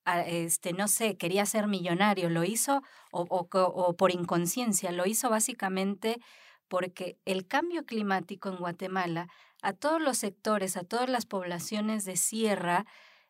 ah, 0.04 0.22
este, 0.22 0.72
no 0.72 0.88
sé, 0.88 1.16
quería 1.16 1.44
ser 1.46 1.66
millonario, 1.66 2.30
lo 2.30 2.44
hizo 2.44 2.82
o, 3.10 3.96
por 3.96 4.10
inconsciencia, 4.12 4.92
lo 4.92 5.06
hizo 5.06 5.28
básicamente 5.28 6.18
porque 6.68 7.18
el 7.24 7.46
cambio 7.46 7.84
climático 7.84 8.48
en 8.48 8.56
Guatemala 8.56 9.28
a 9.62 9.72
todos 9.72 10.00
los 10.00 10.18
sectores, 10.18 10.76
a 10.76 10.84
todas 10.84 11.08
las 11.08 11.26
poblaciones 11.26 12.04
de 12.04 12.16
sierra, 12.16 12.86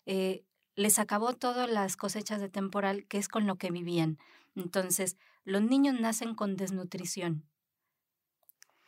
eh, 0.06 0.44
les 0.74 0.98
acabó 0.98 1.32
todas 1.32 1.70
las 1.70 1.96
cosechas 1.96 2.40
de 2.40 2.50
temporal, 2.50 3.06
que 3.06 3.18
es 3.18 3.28
con 3.28 3.46
lo 3.46 3.56
que 3.56 3.70
vivían. 3.70 4.18
Entonces, 4.54 5.16
los 5.44 5.62
niños 5.62 5.98
nacen 5.98 6.34
con 6.34 6.56
desnutrición. 6.56 7.44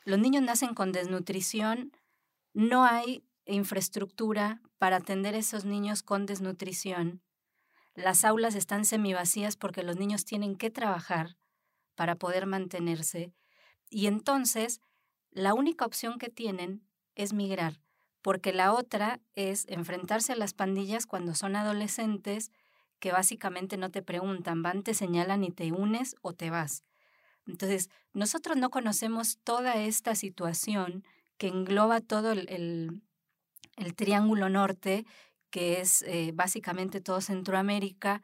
Los 0.05 0.19
niños 0.19 0.43
nacen 0.43 0.75
con 0.75 0.93
desnutrición 0.93 1.93
no 2.59 2.85
hay 2.85 3.23
infraestructura 3.47 4.61
para 4.79 4.97
atender 4.97 5.37
a 5.37 5.39
esos 5.39 5.65
niños 5.65 6.03
con 6.03 6.27
desnutrición. 6.27 7.23
Las 7.95 8.25
aulas 8.25 8.57
están 8.57 8.85
semivacías 8.85 9.57
porque 9.57 9.85
los 9.85 9.97
niños 9.97 10.25
tienen 10.25 10.57
que 10.57 10.69
trabajar 10.69 11.37
para 11.95 12.17
poder 12.17 12.47
mantenerse. 12.47 13.33
Y 13.89 14.09
entonces, 14.09 14.81
la 15.31 15.55
única 15.55 15.87
opción 15.87 16.19
que 16.19 16.31
tienen 16.31 16.83
es 17.15 17.33
migrar, 17.33 17.81
porque 18.23 18.53
la 18.53 18.73
otra 18.73 19.21
es 19.37 19.65
enfrentarse 19.69 20.33
a 20.33 20.37
las 20.37 20.53
pandillas 20.53 21.07
cuando 21.07 21.37
son 21.37 21.55
adolescentes 21.55 22.51
que 22.99 23.13
básicamente 23.13 23.77
no 23.77 23.93
te 23.93 24.03
preguntan, 24.03 24.65
van, 24.65 24.83
te 24.83 24.95
señalan 24.95 25.45
y 25.45 25.53
te 25.53 25.71
unes 25.71 26.17
o 26.23 26.33
te 26.33 26.51
vas. 26.51 26.83
Entonces, 27.47 27.89
nosotros 28.15 28.57
no 28.57 28.71
conocemos 28.71 29.39
toda 29.45 29.77
esta 29.77 30.17
situación 30.17 31.05
que 31.39 31.49
engloba 31.49 32.01
todo 32.01 32.33
el, 32.33 33.01
el, 33.77 33.95
triángulo 33.95 34.49
norte, 34.49 35.07
que 35.51 35.81
es 35.81 36.03
eh, 36.03 36.33
básicamente 36.35 37.01
todo 37.01 37.21
Centroamérica, 37.21 38.23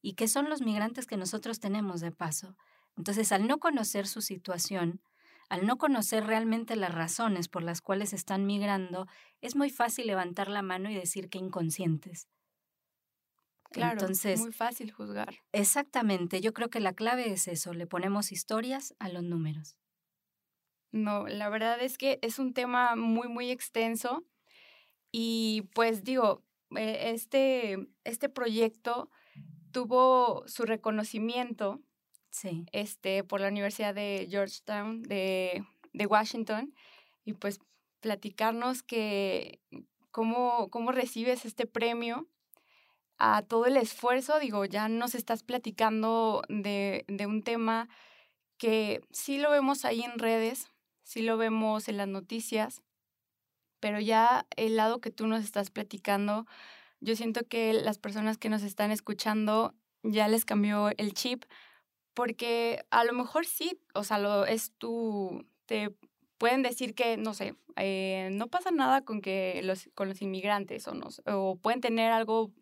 y 0.00 0.14
que 0.14 0.28
son 0.28 0.48
los 0.48 0.62
migrantes 0.62 1.06
que 1.06 1.16
nosotros 1.16 1.60
tenemos 1.60 2.00
de 2.00 2.12
paso. 2.12 2.56
Entonces, 2.96 3.32
al 3.32 3.46
no 3.46 3.58
conocer 3.58 4.06
su 4.06 4.20
situación, 4.20 5.00
al 5.48 5.66
no 5.66 5.76
conocer 5.76 6.24
realmente 6.24 6.76
las 6.76 6.94
razones 6.94 7.48
por 7.48 7.62
las 7.62 7.80
cuales 7.80 8.12
están 8.12 8.46
migrando, 8.46 9.06
es 9.40 9.54
muy 9.54 9.70
fácil 9.70 10.06
levantar 10.06 10.48
la 10.48 10.62
mano 10.62 10.90
y 10.90 10.94
decir 10.94 11.28
que 11.28 11.38
inconscientes. 11.38 12.28
Claro, 13.70 14.00
Entonces, 14.00 14.40
muy 14.40 14.52
fácil 14.52 14.92
juzgar. 14.92 15.34
Exactamente, 15.52 16.40
yo 16.40 16.52
creo 16.52 16.68
que 16.68 16.80
la 16.80 16.92
clave 16.92 17.32
es 17.32 17.48
eso, 17.48 17.72
le 17.72 17.86
ponemos 17.86 18.32
historias 18.32 18.94
a 18.98 19.08
los 19.08 19.22
números. 19.22 19.76
No, 20.92 21.26
la 21.26 21.48
verdad 21.48 21.80
es 21.82 21.96
que 21.96 22.18
es 22.22 22.38
un 22.38 22.52
tema 22.52 22.96
muy, 22.96 23.28
muy 23.28 23.50
extenso 23.50 24.24
y 25.10 25.62
pues 25.74 26.04
digo, 26.04 26.42
eh, 26.76 27.12
este, 27.14 27.78
este 28.04 28.28
proyecto 28.28 29.10
tuvo 29.72 30.46
su 30.46 30.64
reconocimiento 30.64 31.80
sí. 32.30 32.66
este, 32.72 33.24
por 33.24 33.40
la 33.40 33.48
Universidad 33.48 33.94
de 33.94 34.26
Georgetown 34.30 35.02
de, 35.02 35.64
de 35.92 36.06
Washington 36.06 36.74
y 37.24 37.32
pues 37.32 37.60
platicarnos 38.00 38.82
que 38.82 39.60
cómo, 40.10 40.68
cómo 40.70 40.92
recibes 40.92 41.44
este 41.44 41.66
premio 41.66 42.28
a 43.18 43.42
todo 43.42 43.66
el 43.66 43.76
esfuerzo, 43.76 44.38
digo, 44.40 44.64
ya 44.64 44.88
nos 44.88 45.14
estás 45.14 45.42
platicando 45.42 46.42
de, 46.48 47.04
de 47.06 47.26
un 47.26 47.42
tema 47.42 47.88
que 48.58 49.00
sí 49.10 49.38
lo 49.38 49.50
vemos 49.50 49.84
ahí 49.84 50.02
en 50.02 50.18
redes, 50.18 50.71
sí 51.02 51.22
lo 51.22 51.36
vemos 51.36 51.88
en 51.88 51.96
las 51.96 52.08
noticias, 52.08 52.82
pero 53.80 54.00
ya 54.00 54.46
el 54.56 54.76
lado 54.76 55.00
que 55.00 55.10
tú 55.10 55.26
nos 55.26 55.44
estás 55.44 55.70
platicando, 55.70 56.46
yo 57.00 57.16
siento 57.16 57.42
que 57.48 57.72
las 57.72 57.98
personas 57.98 58.38
que 58.38 58.48
nos 58.48 58.62
están 58.62 58.90
escuchando 58.92 59.74
ya 60.02 60.28
les 60.28 60.44
cambió 60.44 60.90
el 60.96 61.14
chip, 61.14 61.44
porque 62.14 62.84
a 62.90 63.04
lo 63.04 63.12
mejor 63.12 63.46
sí, 63.46 63.80
o 63.94 64.04
sea, 64.04 64.18
lo 64.18 64.46
es 64.46 64.72
tú, 64.78 65.46
te 65.66 65.94
pueden 66.38 66.62
decir 66.62 66.94
que, 66.94 67.16
no 67.16 67.34
sé, 67.34 67.54
eh, 67.76 68.28
no 68.32 68.48
pasa 68.48 68.70
nada 68.70 69.04
con 69.04 69.20
que 69.20 69.60
los, 69.64 69.88
con 69.94 70.08
los 70.08 70.22
inmigrantes 70.22 70.86
o, 70.88 70.94
no, 70.94 71.08
o 71.26 71.56
pueden 71.56 71.80
tener 71.80 72.12
algo, 72.12 72.52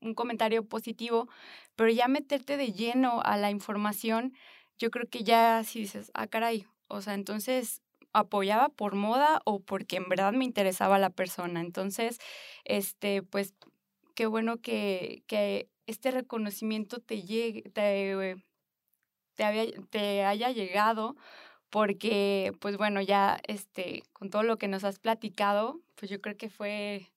un 0.00 0.14
comentario 0.14 0.64
positivo, 0.64 1.28
pero 1.76 1.90
ya 1.90 2.08
meterte 2.08 2.56
de 2.56 2.72
lleno 2.72 3.20
a 3.22 3.36
la 3.36 3.50
información, 3.50 4.34
yo 4.78 4.90
creo 4.90 5.08
que 5.08 5.24
ya 5.24 5.62
si 5.64 5.80
dices, 5.80 6.10
ah, 6.14 6.26
caray, 6.26 6.66
o 6.88 7.00
sea, 7.00 7.14
entonces 7.14 7.82
apoyaba 8.12 8.68
por 8.70 8.94
moda 8.94 9.40
o 9.44 9.60
porque 9.60 9.96
en 9.96 10.08
verdad 10.08 10.32
me 10.32 10.44
interesaba 10.44 10.98
la 10.98 11.10
persona. 11.10 11.60
Entonces, 11.60 12.18
este, 12.64 13.22
pues, 13.22 13.54
qué 14.14 14.26
bueno 14.26 14.58
que, 14.58 15.22
que 15.26 15.68
este 15.86 16.10
reconocimiento 16.10 16.98
te 17.00 17.22
llegue, 17.22 17.62
te, 17.62 18.36
te, 19.34 19.44
había, 19.44 19.66
te 19.90 20.24
haya 20.24 20.50
llegado, 20.50 21.16
porque, 21.70 22.52
pues 22.60 22.76
bueno, 22.78 23.00
ya 23.02 23.38
este, 23.46 24.02
con 24.12 24.30
todo 24.30 24.42
lo 24.42 24.56
que 24.56 24.68
nos 24.68 24.84
has 24.84 24.98
platicado, 24.98 25.80
pues 25.96 26.10
yo 26.10 26.20
creo 26.20 26.36
que 26.36 26.48
fue 26.48 27.10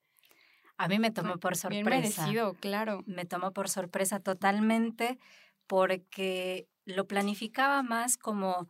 a 0.80 0.88
mí 0.88 0.98
me 0.98 1.12
tomó 1.12 1.38
por 1.38 1.58
sorpresa. 1.58 1.70
Bien 1.70 2.02
merecido, 2.02 2.54
claro. 2.54 3.04
Me 3.06 3.26
tomó 3.26 3.52
por 3.52 3.68
sorpresa 3.68 4.22
totalmente 4.22 5.20
porque 5.68 6.70
lo 6.86 7.06
planificaba 7.06 7.84
más 7.84 8.16
como 8.16 8.70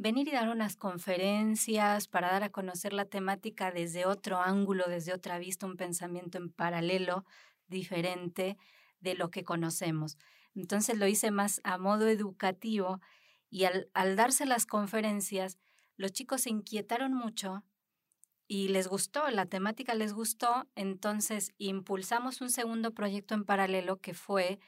venir 0.00 0.28
y 0.28 0.30
dar 0.30 0.48
unas 0.48 0.76
conferencias 0.76 2.08
para 2.08 2.30
dar 2.30 2.42
a 2.42 2.48
conocer 2.48 2.94
la 2.94 3.04
temática 3.04 3.70
desde 3.70 4.06
otro 4.06 4.40
ángulo, 4.40 4.88
desde 4.88 5.12
otra 5.12 5.38
vista, 5.38 5.66
un 5.66 5.76
pensamiento 5.76 6.38
en 6.38 6.48
paralelo, 6.48 7.26
diferente 7.68 8.56
de 9.00 9.14
lo 9.14 9.30
que 9.30 9.44
conocemos. 9.44 10.16
Entonces 10.54 10.96
lo 10.96 11.06
hice 11.06 11.30
más 11.30 11.60
a 11.64 11.76
modo 11.76 12.08
educativo 12.08 12.98
y 13.50 13.64
al, 13.64 13.90
darse 14.16 14.46
las 14.46 14.64
conferencias, 14.64 15.58
los 15.96 16.12
chicos 16.12 16.42
se 16.42 16.50
inquietaron 16.50 17.12
mucho 17.12 17.62
y 18.48 18.68
les 18.68 18.88
gustó, 18.88 19.28
la 19.28 19.44
temática 19.44 19.94
les 19.94 20.14
gustó, 20.14 20.66
entonces 20.76 21.52
impulsamos 21.58 22.40
un 22.40 22.48
segundo 22.48 22.94
proyecto 22.94 23.34
en 23.34 23.44
paralelo 23.44 23.98
que 23.98 24.14
fue 24.14 24.60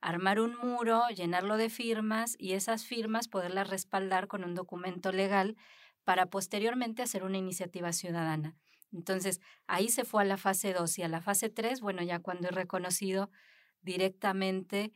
armar 0.00 0.40
un 0.40 0.56
muro, 0.56 1.08
llenarlo 1.08 1.56
de 1.56 1.70
firmas 1.70 2.36
y 2.38 2.52
esas 2.52 2.84
firmas 2.84 3.28
poderlas 3.28 3.68
respaldar 3.68 4.28
con 4.28 4.44
un 4.44 4.54
documento 4.54 5.12
legal 5.12 5.56
para 6.04 6.26
posteriormente 6.26 7.02
hacer 7.02 7.22
una 7.22 7.38
iniciativa 7.38 7.92
ciudadana. 7.92 8.56
Entonces, 8.92 9.40
ahí 9.66 9.88
se 9.88 10.04
fue 10.04 10.22
a 10.22 10.24
la 10.24 10.36
fase 10.36 10.72
2 10.72 10.98
y 10.98 11.02
a 11.02 11.08
la 11.08 11.20
fase 11.20 11.48
3, 11.48 11.80
bueno, 11.80 12.02
ya 12.02 12.20
cuando 12.20 12.48
he 12.48 12.50
reconocido 12.50 13.30
directamente 13.82 14.92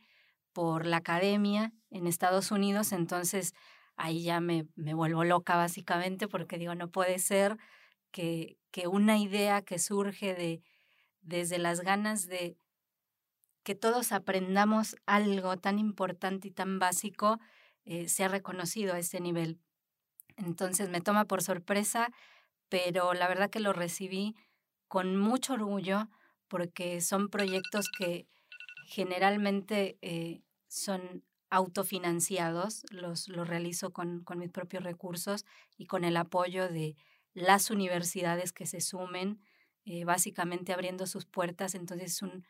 por 0.53 0.85
la 0.85 0.97
academia 0.97 1.73
en 1.89 2.07
Estados 2.07 2.51
Unidos, 2.51 2.91
entonces 2.91 3.53
ahí 3.95 4.23
ya 4.23 4.39
me, 4.39 4.67
me 4.75 4.93
vuelvo 4.93 5.23
loca 5.23 5.55
básicamente 5.55 6.27
porque 6.27 6.57
digo, 6.57 6.75
no 6.75 6.91
puede 6.91 7.19
ser 7.19 7.57
que, 8.11 8.57
que 8.71 8.87
una 8.87 9.17
idea 9.17 9.61
que 9.61 9.79
surge 9.79 10.33
de, 10.33 10.61
desde 11.21 11.57
las 11.57 11.81
ganas 11.81 12.27
de, 12.27 12.57
que 13.65 13.75
todos 13.75 14.11
aprendamos 14.11 14.95
algo 15.07 15.57
tan 15.57 15.79
importante 15.79 16.47
y 16.47 16.51
tan 16.51 16.77
básico 16.77 17.39
eh, 17.83 18.07
sea 18.07 18.27
reconocido 18.27 18.93
a 18.93 18.99
ese 18.99 19.19
nivel. 19.19 19.59
Entonces 20.37 20.89
me 20.89 21.01
toma 21.01 21.25
por 21.25 21.41
sorpresa, 21.41 22.11
pero 22.69 23.13
la 23.15 23.27
verdad 23.27 23.49
que 23.49 23.59
lo 23.59 23.73
recibí 23.73 24.35
con 24.87 25.17
mucho 25.17 25.53
orgullo 25.53 26.07
porque 26.47 27.01
son 27.01 27.29
proyectos 27.29 27.89
que 27.89 28.27
generalmente 28.85 29.97
eh, 30.03 30.43
son 30.67 31.23
autofinanciados, 31.49 32.83
los, 32.91 33.27
los 33.29 33.47
realizo 33.47 33.91
con, 33.91 34.23
con 34.23 34.37
mis 34.37 34.51
propios 34.51 34.83
recursos 34.83 35.43
y 35.75 35.87
con 35.87 36.03
el 36.03 36.17
apoyo 36.17 36.69
de 36.69 36.95
las 37.33 37.71
universidades 37.71 38.53
que 38.53 38.67
se 38.67 38.79
sumen, 38.79 39.41
eh, 39.85 40.05
básicamente 40.05 40.71
abriendo 40.71 41.07
sus 41.07 41.25
puertas. 41.25 41.73
Entonces 41.73 42.13
es 42.13 42.21
un, 42.21 42.45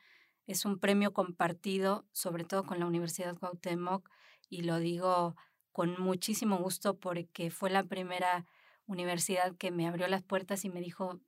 es 0.48 0.66
un 0.66 0.80
premio 0.80 1.14
compartido, 1.14 2.06
sobre 2.12 2.44
todo 2.44 2.64
con 2.64 2.80
la 2.80 2.86
Universidad 2.86 3.38
Cuauhtémoc, 3.38 4.10
y 4.50 4.62
lo 4.62 4.80
digo 4.80 5.36
con 5.72 6.00
muchísimo 6.02 6.58
gusto 6.58 6.98
porque 6.98 7.52
fue 7.52 7.70
la 7.70 7.84
primera 7.84 8.46
universidad 8.86 9.56
que 9.58 9.72
me 9.72 9.88
abrió 9.88 10.08
las 10.08 10.24
puertas 10.24 10.64
y 10.64 10.70
me 10.70 10.80
dijo, 10.80 11.20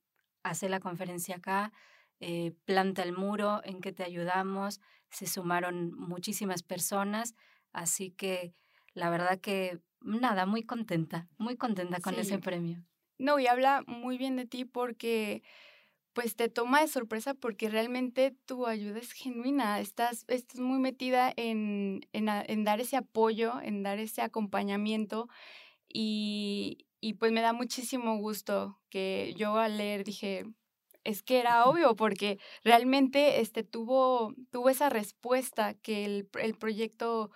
hace 0.43 0.69
la 0.69 0.79
conferencia 0.79 1.37
acá, 1.37 1.73
eh, 2.19 2.53
planta 2.65 3.03
el 3.03 3.13
muro, 3.13 3.61
en 3.63 3.81
que 3.81 3.91
te 3.91 4.03
ayudamos. 4.03 4.79
Se 5.09 5.27
sumaron 5.27 5.93
muchísimas 5.93 6.63
personas, 6.63 7.35
así 7.73 8.11
que 8.11 8.53
la 8.93 9.09
verdad 9.09 9.39
que 9.39 9.79
nada, 10.01 10.45
muy 10.45 10.63
contenta, 10.63 11.27
muy 11.37 11.57
contenta 11.57 11.99
con 11.99 12.15
ese 12.15 12.39
premio. 12.39 12.83
No, 13.19 13.39
y 13.39 13.47
habla 13.47 13.83
muy 13.87 14.17
bien 14.17 14.35
de 14.35 14.45
ti 14.45 14.63
porque 14.63 15.43
pues 16.17 16.35
te 16.35 16.49
toma 16.49 16.81
de 16.81 16.87
sorpresa 16.87 17.35
porque 17.35 17.69
realmente 17.69 18.35
tu 18.47 18.65
ayuda 18.65 18.97
es 18.97 19.11
genuina, 19.11 19.79
estás, 19.79 20.25
estás 20.27 20.59
muy 20.59 20.79
metida 20.79 21.31
en, 21.37 22.07
en, 22.11 22.27
en 22.27 22.63
dar 22.63 22.81
ese 22.81 22.97
apoyo, 22.97 23.61
en 23.61 23.83
dar 23.83 23.99
ese 23.99 24.23
acompañamiento 24.23 25.29
y, 25.87 26.87
y 27.01 27.13
pues 27.13 27.31
me 27.31 27.41
da 27.41 27.53
muchísimo 27.53 28.17
gusto 28.17 28.79
que 28.89 29.35
yo 29.37 29.57
al 29.57 29.77
leer 29.77 30.03
dije, 30.03 30.45
es 31.03 31.21
que 31.21 31.37
era 31.37 31.65
obvio 31.65 31.95
porque 31.95 32.39
realmente 32.63 33.39
este, 33.39 33.63
tuvo, 33.63 34.33
tuvo 34.49 34.71
esa 34.71 34.89
respuesta 34.89 35.75
que 35.75 36.03
el, 36.03 36.29
el 36.41 36.55
proyecto 36.55 37.29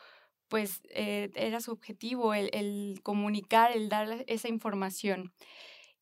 pues 0.47 0.81
eh, 0.89 1.29
era 1.35 1.61
su 1.61 1.71
objetivo, 1.71 2.33
el, 2.33 2.49
el, 2.51 2.99
comunicar, 3.03 3.71
el 3.77 3.89
dar 3.89 4.25
esa 4.25 4.47
información. 4.47 5.31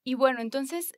Y 0.05 0.13
bueno, 0.13 0.39
entonces 0.39 0.93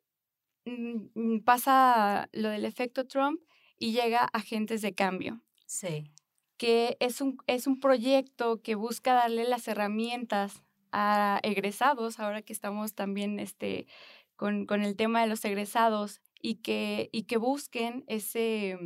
pasa 1.46 2.30
lo 2.34 2.50
del 2.50 2.66
efecto 2.66 3.08
Trump 3.08 3.42
y 3.78 3.94
llega 3.94 4.26
Agentes 4.26 4.82
de 4.82 4.94
Cambio. 4.94 5.42
Sí. 5.66 6.12
Que 6.58 6.98
es 7.00 7.22
un, 7.22 7.38
es 7.48 7.68
un 7.68 7.80
proyecto 7.80 8.62
que 8.62 8.76
busca 8.76 9.14
darle 9.14 9.46
las 9.46 9.68
herramientas 9.68 10.64
a 10.92 11.40
egresados, 11.44 12.20
ahora 12.20 12.42
que 12.42 12.54
estamos 12.54 12.94
también 12.94 13.40
este, 13.40 13.88
con, 14.36 14.66
con 14.66 14.84
el 14.84 14.96
tema 14.96 15.22
de 15.22 15.28
los 15.28 15.44
egresados, 15.46 16.22
y 16.42 16.56
que, 16.56 17.10
y 17.12 17.24
que 17.24 17.38
busquen 17.38 18.04
ese, 18.08 18.78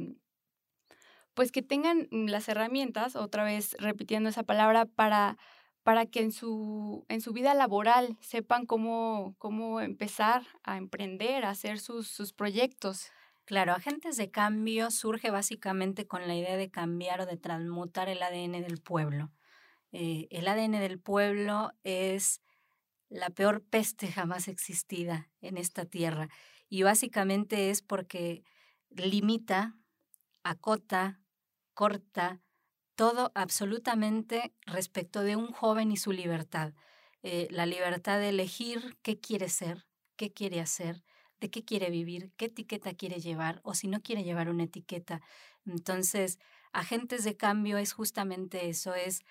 pues 1.33 1.51
que 1.51 1.61
tengan 1.61 2.07
las 2.11 2.47
herramientas, 2.49 3.15
otra 3.15 3.43
vez 3.43 3.75
repitiendo 3.79 4.29
esa 4.29 4.43
palabra, 4.43 4.85
para, 4.85 5.37
para 5.85 6.07
que 6.07 6.21
en 6.21 6.31
su, 6.31 7.05
en 7.09 7.21
su 7.21 7.31
vida 7.31 7.53
laboral 7.53 8.17
sepan 8.19 8.65
cómo, 8.65 9.35
cómo 9.37 9.81
empezar 9.81 10.41
a 10.63 10.77
emprender, 10.77 11.45
a 11.45 11.51
hacer 11.51 11.77
sus, 11.77 12.07
sus 12.07 12.33
proyectos. 12.33 13.11
Claro, 13.45 13.73
Agentes 13.73 14.17
de 14.17 14.31
Cambio 14.31 14.89
surge 14.89 15.29
básicamente 15.29 16.07
con 16.07 16.27
la 16.27 16.33
idea 16.35 16.57
de 16.57 16.71
cambiar 16.71 17.21
o 17.21 17.27
de 17.27 17.37
transmutar 17.37 18.09
el 18.09 18.23
ADN 18.23 18.63
del 18.63 18.81
pueblo. 18.81 19.31
Eh, 19.91 20.27
el 20.31 20.47
ADN 20.47 20.79
del 20.79 20.99
pueblo 20.99 21.71
es 21.83 22.41
la 23.07 23.29
peor 23.29 23.61
peste 23.61 24.07
jamás 24.11 24.47
existida 24.47 25.29
en 25.39 25.55
esta 25.55 25.85
tierra 25.85 26.29
y 26.67 26.81
básicamente 26.81 27.69
es 27.69 27.83
porque 27.83 28.43
limita, 28.89 29.75
acota, 30.41 31.21
corta 31.75 32.41
todo 32.95 33.31
absolutamente 33.35 34.53
respecto 34.65 35.21
de 35.21 35.35
un 35.35 35.51
joven 35.51 35.91
y 35.91 35.97
su 35.97 36.11
libertad. 36.11 36.73
Eh, 37.23 37.47
la 37.51 37.65
libertad 37.65 38.19
de 38.19 38.29
elegir 38.29 38.97
qué 39.01 39.19
quiere 39.19 39.49
ser, 39.49 39.85
qué 40.15 40.31
quiere 40.31 40.61
hacer, 40.61 41.03
de 41.39 41.49
qué 41.49 41.63
quiere 41.63 41.89
vivir, 41.89 42.31
qué 42.37 42.45
etiqueta 42.45 42.93
quiere 42.93 43.19
llevar 43.19 43.59
o 43.63 43.73
si 43.73 43.87
no 43.87 44.01
quiere 44.01 44.23
llevar 44.23 44.49
una 44.49 44.63
etiqueta. 44.63 45.21
Entonces, 45.65 46.39
agentes 46.71 47.23
de 47.23 47.35
cambio 47.35 47.77
es 47.77 47.93
justamente 47.93 48.69
eso, 48.69 48.93
es 48.93 49.21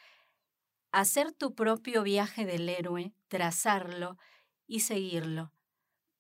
hacer 0.92 1.32
tu 1.32 1.54
propio 1.54 2.02
viaje 2.02 2.44
del 2.44 2.68
héroe, 2.68 3.12
trazarlo 3.28 4.18
y 4.66 4.80
seguirlo, 4.80 5.52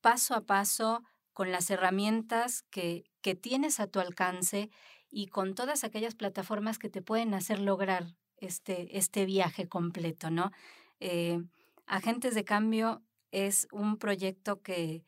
paso 0.00 0.34
a 0.34 0.46
paso, 0.46 1.02
con 1.34 1.50
las 1.50 1.68
herramientas 1.68 2.62
que, 2.70 3.04
que 3.20 3.34
tienes 3.34 3.80
a 3.80 3.88
tu 3.88 3.98
alcance 3.98 4.70
y 5.14 5.28
con 5.28 5.54
todas 5.54 5.84
aquellas 5.84 6.16
plataformas 6.16 6.80
que 6.80 6.90
te 6.90 7.00
pueden 7.00 7.34
hacer 7.34 7.60
lograr 7.60 8.16
este, 8.38 8.98
este 8.98 9.26
viaje 9.26 9.68
completo, 9.68 10.28
¿no? 10.28 10.50
Eh, 10.98 11.40
Agentes 11.86 12.34
de 12.34 12.44
Cambio 12.44 13.00
es 13.30 13.68
un 13.70 13.96
proyecto 13.96 14.60
que, 14.60 15.04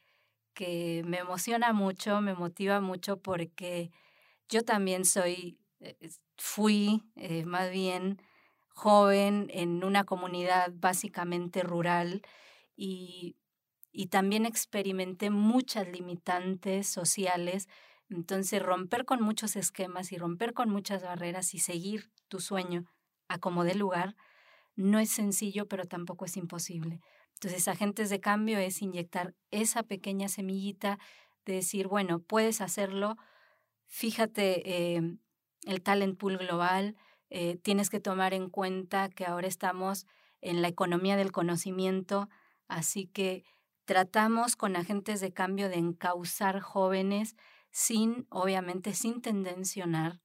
que 0.54 1.02
me 1.04 1.18
emociona 1.18 1.72
mucho, 1.72 2.20
me 2.20 2.34
motiva 2.34 2.80
mucho 2.80 3.20
porque 3.20 3.90
yo 4.48 4.62
también 4.62 5.04
soy, 5.04 5.58
eh, 5.80 5.96
fui 6.36 7.02
eh, 7.16 7.44
más 7.44 7.72
bien 7.72 8.22
joven 8.68 9.48
en 9.52 9.82
una 9.82 10.04
comunidad 10.04 10.70
básicamente 10.72 11.64
rural 11.64 12.22
y, 12.76 13.34
y 13.90 14.06
también 14.06 14.46
experimenté 14.46 15.30
muchas 15.30 15.88
limitantes 15.88 16.86
sociales. 16.86 17.66
Entonces, 18.08 18.62
romper 18.62 19.04
con 19.04 19.22
muchos 19.22 19.56
esquemas 19.56 20.12
y 20.12 20.18
romper 20.18 20.52
con 20.52 20.70
muchas 20.70 21.02
barreras 21.02 21.54
y 21.54 21.58
seguir 21.58 22.10
tu 22.28 22.40
sueño 22.40 22.84
a 23.28 23.38
como 23.38 23.64
de 23.64 23.74
lugar 23.74 24.14
no 24.76 24.98
es 24.98 25.10
sencillo, 25.10 25.66
pero 25.66 25.86
tampoco 25.86 26.26
es 26.26 26.36
imposible. 26.36 27.00
Entonces, 27.34 27.66
agentes 27.68 28.10
de 28.10 28.20
cambio 28.20 28.58
es 28.58 28.82
inyectar 28.82 29.34
esa 29.50 29.82
pequeña 29.82 30.28
semillita 30.28 30.98
de 31.44 31.54
decir, 31.54 31.88
bueno, 31.88 32.20
puedes 32.20 32.60
hacerlo, 32.60 33.16
fíjate 33.86 34.96
eh, 34.96 35.16
el 35.64 35.82
talent 35.82 36.18
pool 36.18 36.38
global, 36.38 36.96
eh, 37.30 37.56
tienes 37.56 37.90
que 37.90 38.00
tomar 38.00 38.34
en 38.34 38.50
cuenta 38.50 39.08
que 39.08 39.26
ahora 39.26 39.48
estamos 39.48 40.06
en 40.40 40.62
la 40.62 40.68
economía 40.68 41.16
del 41.16 41.32
conocimiento, 41.32 42.28
así 42.68 43.06
que 43.06 43.44
tratamos 43.84 44.56
con 44.56 44.76
agentes 44.76 45.20
de 45.20 45.32
cambio 45.32 45.68
de 45.68 45.76
encauzar 45.76 46.60
jóvenes 46.60 47.36
sin, 47.76 48.26
obviamente, 48.30 48.94
sin 48.94 49.20
tendencionar 49.20 50.18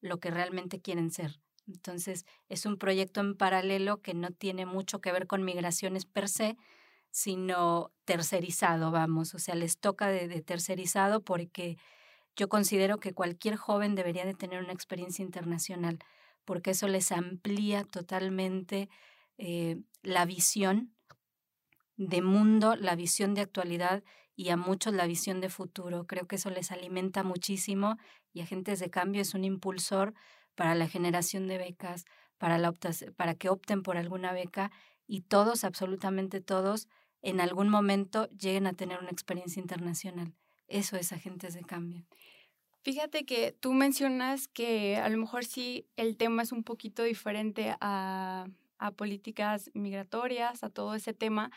lo 0.00 0.20
que 0.20 0.30
realmente 0.30 0.80
quieren 0.80 1.10
ser. 1.10 1.40
Entonces, 1.66 2.26
es 2.48 2.64
un 2.64 2.78
proyecto 2.78 3.20
en 3.20 3.36
paralelo 3.36 4.00
que 4.00 4.14
no 4.14 4.30
tiene 4.30 4.66
mucho 4.66 5.00
que 5.00 5.10
ver 5.10 5.26
con 5.26 5.42
migraciones 5.42 6.04
per 6.04 6.28
se, 6.28 6.56
sino 7.10 7.90
tercerizado, 8.04 8.92
vamos, 8.92 9.34
o 9.34 9.40
sea, 9.40 9.56
les 9.56 9.78
toca 9.78 10.10
de 10.10 10.42
tercerizado 10.42 11.24
porque 11.24 11.76
yo 12.36 12.48
considero 12.48 12.98
que 12.98 13.12
cualquier 13.12 13.56
joven 13.56 13.96
debería 13.96 14.24
de 14.24 14.34
tener 14.34 14.62
una 14.62 14.72
experiencia 14.72 15.24
internacional 15.24 15.98
porque 16.44 16.70
eso 16.70 16.86
les 16.86 17.10
amplía 17.10 17.82
totalmente 17.82 18.88
eh, 19.38 19.76
la 20.02 20.24
visión 20.24 20.94
de 21.96 22.22
mundo, 22.22 22.76
la 22.76 22.94
visión 22.94 23.34
de 23.34 23.40
actualidad 23.40 24.04
y 24.36 24.50
a 24.50 24.56
muchos 24.56 24.94
la 24.94 25.06
visión 25.06 25.40
de 25.40 25.48
futuro. 25.48 26.06
Creo 26.06 26.26
que 26.26 26.36
eso 26.36 26.50
les 26.50 26.72
alimenta 26.72 27.22
muchísimo 27.22 27.98
y 28.32 28.40
Agentes 28.40 28.80
de 28.80 28.90
Cambio 28.90 29.22
es 29.22 29.34
un 29.34 29.44
impulsor 29.44 30.14
para 30.54 30.74
la 30.74 30.88
generación 30.88 31.48
de 31.48 31.58
becas, 31.58 32.04
para, 32.38 32.58
la 32.58 32.72
para 33.16 33.34
que 33.34 33.48
opten 33.48 33.82
por 33.82 33.96
alguna 33.96 34.32
beca 34.32 34.70
y 35.06 35.22
todos, 35.22 35.64
absolutamente 35.64 36.40
todos, 36.40 36.88
en 37.22 37.40
algún 37.40 37.68
momento 37.68 38.28
lleguen 38.30 38.66
a 38.66 38.72
tener 38.72 38.98
una 38.98 39.10
experiencia 39.10 39.60
internacional. 39.60 40.34
Eso 40.66 40.96
es 40.96 41.12
Agentes 41.12 41.54
de 41.54 41.62
Cambio. 41.62 42.04
Fíjate 42.82 43.24
que 43.24 43.52
tú 43.52 43.74
mencionas 43.74 44.48
que 44.48 44.96
a 44.96 45.08
lo 45.08 45.16
mejor 45.16 45.44
sí 45.44 45.86
el 45.96 46.16
tema 46.16 46.42
es 46.42 46.50
un 46.50 46.64
poquito 46.64 47.04
diferente 47.04 47.76
a, 47.80 48.48
a 48.78 48.90
políticas 48.90 49.70
migratorias, 49.74 50.64
a 50.64 50.70
todo 50.70 50.96
ese 50.96 51.14
tema, 51.14 51.52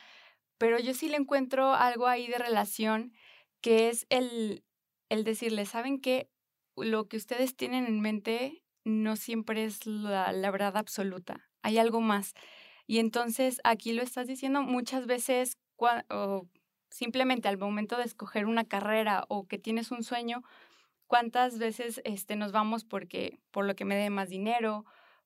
pero 0.57 0.79
yo 0.79 0.93
sí 0.93 1.09
le 1.09 1.17
encuentro 1.17 1.73
algo 1.73 2.07
ahí 2.07 2.27
de 2.27 2.37
relación, 2.37 3.13
que 3.61 3.89
es 3.89 4.05
el, 4.09 4.63
el 5.09 5.23
decirle, 5.23 5.65
¿saben 5.65 5.99
qué? 5.99 6.29
Lo 6.75 7.07
que 7.07 7.17
ustedes 7.17 7.55
tienen 7.55 7.85
en 7.85 8.01
mente 8.01 8.63
no 8.83 9.15
siempre 9.15 9.65
es 9.65 9.85
la, 9.85 10.31
la 10.31 10.51
verdad 10.51 10.77
absoluta, 10.77 11.49
hay 11.63 11.77
algo 11.77 12.01
más. 12.01 12.33
Y 12.87 12.99
entonces 12.99 13.59
aquí 13.63 13.93
lo 13.93 14.03
estás 14.03 14.27
diciendo 14.27 14.61
muchas 14.61 15.07
veces, 15.07 15.57
o 16.09 16.47
simplemente 16.89 17.47
al 17.47 17.57
momento 17.57 17.97
de 17.97 18.03
escoger 18.03 18.45
una 18.45 18.65
carrera 18.65 19.25
o 19.27 19.47
que 19.47 19.57
tienes 19.57 19.91
un 19.91 20.03
sueño, 20.03 20.43
cuántas 21.07 21.57
veces 21.57 22.01
este, 22.05 22.35
nos 22.35 22.51
vamos 22.51 22.85
porque, 22.85 23.39
por 23.51 23.65
lo 23.65 23.75
que 23.75 23.85
me 23.85 23.95
dé 23.95 24.09
más 24.09 24.29
dinero, 24.29 24.85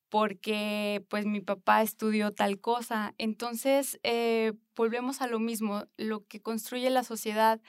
porque 0.10 1.06
pues 1.10 1.26
mi 1.26 1.42
papá 1.42 1.82
estudió 1.82 2.34
tal 2.34 2.60
cosa. 2.60 3.14
Entonces, 3.18 4.00
eh, 4.04 4.54
volvemos 4.76 5.22
a 5.22 5.28
lo 5.28 5.40
mismo, 5.40 5.86
lo 5.98 6.26
que 6.28 6.42
construye 6.42 6.90
la 6.90 7.04
sociedad, 7.04 7.62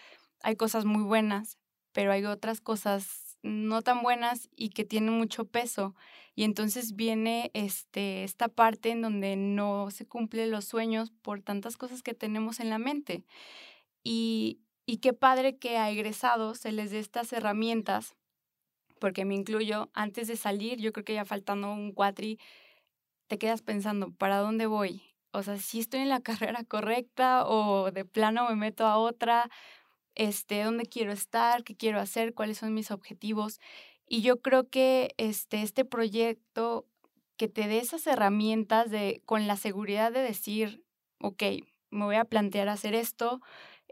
hay 0.43 0.57
cosas 0.57 0.85
muy 0.85 1.03
buenas, 1.03 1.59
pero 1.93 2.13
hay 2.13 2.25
otras 2.25 2.61
cosas 2.61 3.39
no 3.43 3.83
tan 3.83 4.03
buenas 4.03 4.49
y 4.57 4.71
que 4.71 4.85
tienen 4.85 5.15
mucho 5.15 5.45
peso. 5.47 5.95
y 6.35 6.45
entonces 6.45 6.95
viene 6.97 7.51
este, 7.55 8.25
esta 8.25 8.49
parte 8.49 8.91
en 8.91 9.03
donde 9.03 9.37
no 9.37 9.91
se 9.91 10.07
cumplen 10.07 10.51
los 10.51 10.65
sueños 10.65 11.11
por 11.23 11.43
tantas 11.43 11.77
cosas 11.77 12.03
que 12.03 12.15
tenemos 12.15 12.61
en 12.61 12.71
la 12.71 12.79
mente. 12.79 13.25
Y, 14.05 14.61
y 14.87 14.99
qué 14.99 15.13
padre 15.13 15.59
que 15.59 15.79
a 15.79 15.91
egresados 15.91 16.59
se 16.59 16.73
les 16.73 16.91
dé 16.93 16.99
estas 17.01 17.33
herramientas, 17.33 18.17
porque 19.01 19.25
me 19.25 19.35
incluyo, 19.35 19.91
antes 19.95 20.29
de 20.29 20.37
salir, 20.37 20.79
yo 20.79 20.93
creo 20.93 21.05
que 21.05 21.15
ya 21.15 21.25
faltando 21.25 21.73
un 21.73 21.93
cuatri, 21.93 22.39
te 23.27 23.39
quedas 23.39 23.63
pensando, 23.63 24.13
¿para 24.13 24.39
dónde 24.39 24.67
voy? 24.67 25.03
O 25.33 25.43
sea, 25.43 25.57
si 25.59 25.81
estoy 25.81 26.01
en 26.01 26.09
la 26.09 26.21
carrera 26.23 26.65
correcta 26.65 27.47
o 27.47 27.91
de 27.91 28.05
plano 28.05 28.49
me 28.49 28.57
meto 28.57 28.87
a 28.87 28.99
otra, 28.99 29.51
este, 30.15 30.63
dónde 30.63 30.87
quiero 30.87 31.13
estar, 31.13 31.65
qué 31.65 31.77
quiero 31.77 32.01
hacer, 32.01 32.35
cuáles 32.35 32.59
son 32.59 32.75
mis 32.75 32.91
objetivos. 32.91 33.61
Y 34.07 34.23
yo 34.23 34.41
creo 34.41 34.69
que 34.69 35.15
este, 35.19 35.63
este 35.63 35.85
proyecto 35.85 36.87
que 37.37 37.49
te 37.49 37.69
dé 37.69 37.79
esas 37.79 38.07
herramientas 38.07 38.91
de, 38.91 39.23
con 39.25 39.47
la 39.47 39.57
seguridad 39.57 40.13
de 40.13 40.21
decir, 40.21 40.85
ok, 41.21 41.43
me 41.91 42.05
voy 42.05 42.17
a 42.17 42.25
plantear 42.25 42.69
hacer 42.69 42.95
esto, 42.95 43.41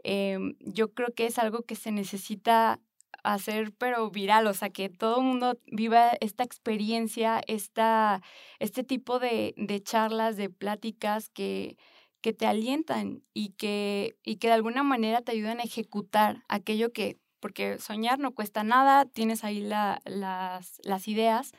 em, 0.03 0.55
yo 0.59 0.93
creo 0.93 1.13
que 1.15 1.25
es 1.25 1.39
algo 1.39 1.63
que 1.63 1.75
se 1.75 1.91
necesita 1.91 2.79
hacer, 3.23 3.73
pero 3.77 4.09
viral, 4.09 4.47
o 4.47 4.53
sea, 4.53 4.69
que 4.69 4.89
todo 4.89 5.21
mundo 5.21 5.59
viva 5.67 6.11
esta 6.21 6.43
experiencia, 6.43 7.41
esta, 7.47 8.21
este 8.59 8.83
tipo 8.83 9.19
de, 9.19 9.53
de 9.57 9.81
charlas, 9.81 10.37
de 10.37 10.49
pláticas 10.49 11.29
que, 11.29 11.77
que 12.21 12.33
te 12.33 12.45
alientan 12.45 13.23
y 13.33 13.49
que, 13.49 14.17
y 14.23 14.37
que 14.37 14.47
de 14.47 14.53
alguna 14.53 14.83
manera 14.83 15.21
te 15.21 15.31
ayudan 15.31 15.59
a 15.59 15.63
ejecutar 15.63 16.43
aquello 16.47 16.91
que, 16.91 17.17
porque 17.39 17.79
soñar 17.79 18.19
no 18.19 18.33
cuesta 18.33 18.63
nada, 18.63 19.05
tienes 19.05 19.43
ahí 19.43 19.61
la, 19.61 20.01
las, 20.05 20.79
las 20.83 21.07
ideas, 21.07 21.51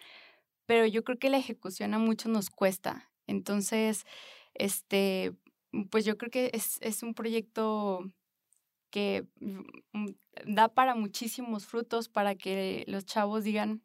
pero 0.67 0.87
yo 0.87 1.05
creo 1.05 1.19
que 1.19 1.31
la 1.31 1.39
ejecución 1.39 1.95
a 1.95 1.99
muchos 1.99 2.31
nos 2.31 2.51
cuesta. 2.51 3.11
Entonces, 3.27 4.05
este, 4.55 5.33
pues 5.91 6.05
yo 6.05 6.19
creo 6.19 6.31
que 6.31 6.51
es, 6.53 6.79
es 6.81 7.03
un 7.03 7.15
proyecto 7.15 8.11
que 8.91 9.27
mm, 9.41 10.07
da 10.47 10.69
para 10.69 10.95
muchísimos 10.95 11.67
frutos 11.67 12.09
para 12.09 12.35
que 12.35 12.85
los 12.87 13.05
chavos 13.05 13.45
digan, 13.45 13.83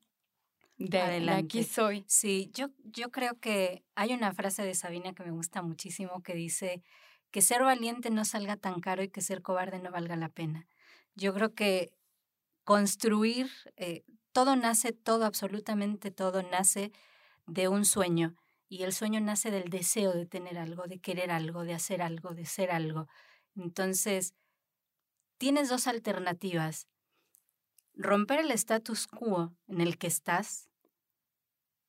de, 0.78 1.30
aquí 1.32 1.64
soy. 1.64 2.04
Sí, 2.08 2.52
yo, 2.54 2.68
yo 2.84 3.10
creo 3.10 3.40
que 3.40 3.86
hay 3.96 4.14
una 4.14 4.34
frase 4.34 4.64
de 4.64 4.74
Sabina 4.74 5.14
que 5.14 5.24
me 5.24 5.32
gusta 5.32 5.62
muchísimo 5.62 6.22
que 6.22 6.34
dice 6.34 6.84
que 7.32 7.42
ser 7.42 7.64
valiente 7.64 8.10
no 8.10 8.26
salga 8.26 8.58
tan 8.58 8.80
caro 8.82 9.04
y 9.04 9.10
que 9.10 9.22
ser 9.22 9.42
cobarde 9.42 9.80
no 9.80 9.92
valga 9.92 10.16
la 10.16 10.30
pena. 10.30 10.68
Yo 11.16 11.34
creo 11.34 11.54
que 11.54 11.94
construir, 12.64 13.50
eh, 13.78 14.04
todo 14.32 14.56
nace, 14.56 14.92
todo, 14.92 15.26
absolutamente 15.26 16.12
todo 16.12 16.44
nace 16.44 16.92
de 17.46 17.68
un 17.68 17.86
sueño. 17.86 18.36
Y 18.68 18.84
el 18.84 18.94
sueño 18.94 19.22
nace 19.22 19.52
del 19.52 19.70
deseo 19.70 20.12
de 20.14 20.26
tener 20.26 20.58
algo, 20.58 20.88
de 20.88 21.00
querer 21.00 21.32
algo, 21.32 21.64
de 21.64 21.74
hacer 21.74 22.02
algo, 22.02 22.34
de 22.34 22.46
ser 22.46 22.72
algo. 22.72 23.08
Entonces, 23.56 24.34
tienes 25.38 25.70
dos 25.70 25.88
alternativas. 25.88 26.88
Romper 27.94 28.40
el 28.40 28.52
status 28.52 29.08
quo 29.08 29.54
en 29.68 29.82
el 29.82 29.98
que 29.98 30.08
estás 30.08 30.70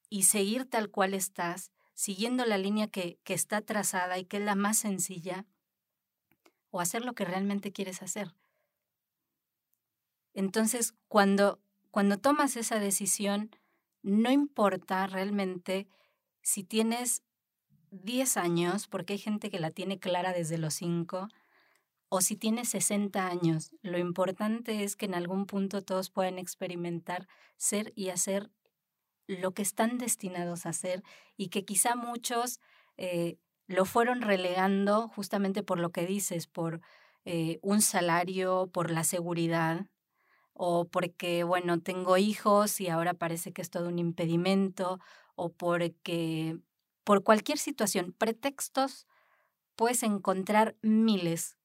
y 0.08 0.24
seguir 0.24 0.68
tal 0.68 0.90
cual 0.90 1.14
estás, 1.14 1.72
siguiendo 1.94 2.44
la 2.44 2.58
línea 2.58 2.86
que, 2.88 3.18
que 3.24 3.34
está 3.34 3.60
trazada 3.60 4.18
y 4.18 4.24
que 4.24 4.36
es 4.36 4.42
la 4.44 4.54
más 4.54 4.78
sencilla, 4.78 5.46
o 6.70 6.80
hacer 6.80 7.04
lo 7.04 7.14
que 7.14 7.24
realmente 7.24 7.72
quieres 7.72 8.02
hacer. 8.02 8.34
Entonces, 10.34 10.94
cuando, 11.08 11.60
cuando 11.90 12.18
tomas 12.18 12.56
esa 12.56 12.78
decisión, 12.78 13.50
no 14.02 14.30
importa 14.30 15.06
realmente 15.06 15.88
si 16.42 16.62
tienes 16.62 17.22
10 17.90 18.36
años, 18.36 18.86
porque 18.86 19.14
hay 19.14 19.18
gente 19.18 19.50
que 19.50 19.58
la 19.58 19.70
tiene 19.70 19.98
clara 19.98 20.32
desde 20.32 20.58
los 20.58 20.74
5, 20.74 21.28
o 22.08 22.20
si 22.20 22.36
tienes 22.36 22.68
60 22.70 23.26
años. 23.26 23.72
Lo 23.82 23.98
importante 23.98 24.84
es 24.84 24.96
que 24.96 25.06
en 25.06 25.14
algún 25.14 25.46
punto 25.46 25.82
todos 25.82 26.10
puedan 26.10 26.38
experimentar 26.38 27.26
ser 27.56 27.92
y 27.96 28.10
hacer 28.10 28.50
lo 29.26 29.52
que 29.52 29.62
están 29.62 29.98
destinados 29.98 30.66
a 30.66 30.70
hacer 30.70 31.02
y 31.36 31.48
que 31.48 31.64
quizá 31.64 31.96
muchos 31.96 32.60
eh, 32.96 33.38
lo 33.66 33.84
fueron 33.84 34.22
relegando 34.22 35.08
justamente 35.08 35.62
por 35.62 35.80
lo 35.80 35.90
que 35.90 36.06
dices, 36.06 36.46
por 36.46 36.80
eh, 37.24 37.58
un 37.62 37.82
salario, 37.82 38.70
por 38.72 38.90
la 38.90 39.02
seguridad 39.02 39.86
o 40.52 40.86
porque, 40.86 41.44
bueno, 41.44 41.80
tengo 41.80 42.16
hijos 42.16 42.80
y 42.80 42.88
ahora 42.88 43.14
parece 43.14 43.52
que 43.52 43.62
es 43.62 43.70
todo 43.70 43.88
un 43.88 43.98
impedimento 43.98 45.00
o 45.34 45.50
porque 45.50 46.58
por 47.04 47.24
cualquier 47.24 47.58
situación, 47.58 48.14
pretextos 48.16 49.06
puedes 49.76 50.02
encontrar 50.02 50.76
miles 50.82 51.56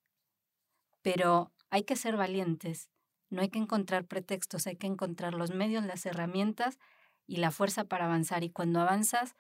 pero 1.02 1.52
hay 1.70 1.84
que 1.84 1.96
ser 1.96 2.18
valientes, 2.18 2.90
no 3.30 3.42
hay 3.42 3.50
que 3.50 3.60
encontrar 3.60 4.06
pretextos, 4.06 4.68
hay 4.68 4.76
que 4.76 4.88
encontrar 4.88 5.34
los 5.34 5.52
medios, 5.52 5.86
las 5.86 6.06
herramientas 6.06 6.80
y 7.28 7.38
la 7.38 7.52
fuerza 7.52 7.86
para 7.86 8.06
avanzar. 8.06 8.44
Y 8.44 8.50
cuando 8.50 8.82
avanzas, 8.82 9.36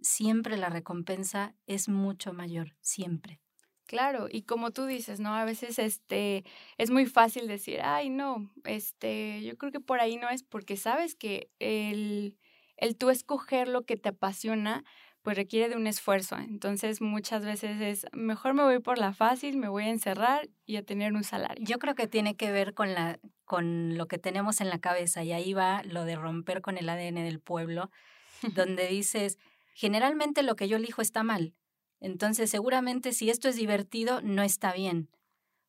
siempre 0.00 0.56
la 0.56 0.68
recompensa 0.68 1.54
es 1.66 1.88
mucho 1.88 2.32
mayor, 2.32 2.76
siempre. 2.80 3.40
Claro, 3.86 4.28
y 4.30 4.42
como 4.42 4.70
tú 4.70 4.86
dices, 4.86 5.20
¿no? 5.20 5.34
A 5.34 5.44
veces 5.44 5.78
este 5.78 6.44
es 6.78 6.90
muy 6.90 7.04
fácil 7.06 7.46
decir, 7.46 7.80
ay, 7.82 8.08
no, 8.08 8.50
este, 8.64 9.42
yo 9.42 9.58
creo 9.58 9.72
que 9.72 9.80
por 9.80 10.00
ahí 10.00 10.16
no 10.16 10.30
es, 10.30 10.44
porque 10.44 10.76
sabes 10.76 11.14
que 11.14 11.50
el, 11.58 12.38
el 12.76 12.96
tú 12.96 13.10
escoger 13.10 13.68
lo 13.68 13.84
que 13.84 13.96
te 13.96 14.10
apasiona, 14.10 14.84
pues 15.22 15.36
requiere 15.36 15.68
de 15.68 15.76
un 15.76 15.86
esfuerzo. 15.86 16.36
Entonces 16.36 17.00
muchas 17.00 17.44
veces 17.44 17.80
es, 17.80 18.06
mejor 18.12 18.54
me 18.54 18.64
voy 18.64 18.80
por 18.80 18.98
la 18.98 19.12
fácil, 19.12 19.56
me 19.56 19.68
voy 19.68 19.84
a 19.84 19.90
encerrar 19.90 20.48
y 20.66 20.76
a 20.76 20.82
tener 20.82 21.12
un 21.12 21.24
salario. 21.24 21.64
Yo 21.64 21.78
creo 21.78 21.94
que 21.94 22.08
tiene 22.08 22.36
que 22.36 22.50
ver 22.50 22.74
con, 22.74 22.92
la, 22.92 23.20
con 23.44 23.96
lo 23.96 24.08
que 24.08 24.18
tenemos 24.18 24.60
en 24.60 24.68
la 24.68 24.80
cabeza 24.80 25.22
y 25.22 25.32
ahí 25.32 25.54
va 25.54 25.82
lo 25.84 26.04
de 26.04 26.16
romper 26.16 26.60
con 26.60 26.76
el 26.76 26.88
ADN 26.88 27.22
del 27.24 27.40
pueblo, 27.40 27.90
donde 28.54 28.88
dices, 28.88 29.38
generalmente 29.74 30.42
lo 30.42 30.56
que 30.56 30.68
yo 30.68 30.76
elijo 30.76 31.02
está 31.02 31.22
mal. 31.22 31.54
Entonces 32.00 32.50
seguramente 32.50 33.12
si 33.12 33.30
esto 33.30 33.48
es 33.48 33.56
divertido, 33.56 34.20
no 34.22 34.42
está 34.42 34.72
bien. 34.72 35.08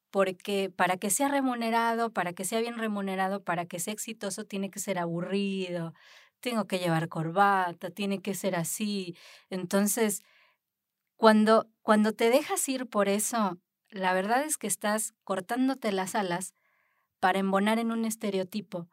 Porque 0.09 0.71
para 0.75 0.97
que 0.97 1.09
sea 1.09 1.27
remunerado, 1.27 2.11
para 2.11 2.33
que 2.33 2.45
sea 2.45 2.59
bien 2.59 2.77
remunerado, 2.77 3.43
para 3.43 3.65
que 3.65 3.79
sea 3.79 3.93
exitoso, 3.93 4.45
tiene 4.45 4.69
que 4.69 4.79
ser 4.79 4.99
aburrido, 4.99 5.93
tengo 6.43 6.67
que 6.67 6.77
llevar 6.77 7.07
corbata, 7.07 7.89
tiene 7.89 8.21
que 8.21 8.35
ser 8.35 8.55
así. 8.55 9.15
Entonces, 9.49 10.21
cuando, 11.15 11.69
cuando 11.81 12.11
te 12.11 12.29
dejas 12.29 12.67
ir 12.67 12.85
por 12.87 13.07
eso, 13.07 13.57
la 13.89 14.13
verdad 14.13 14.43
es 14.43 14.57
que 14.57 14.67
estás 14.67 15.13
cortándote 15.23 15.93
las 15.93 16.15
alas 16.15 16.53
para 17.21 17.39
embonar 17.39 17.79
en 17.79 17.91
un 17.91 18.03
estereotipo. 18.03 18.89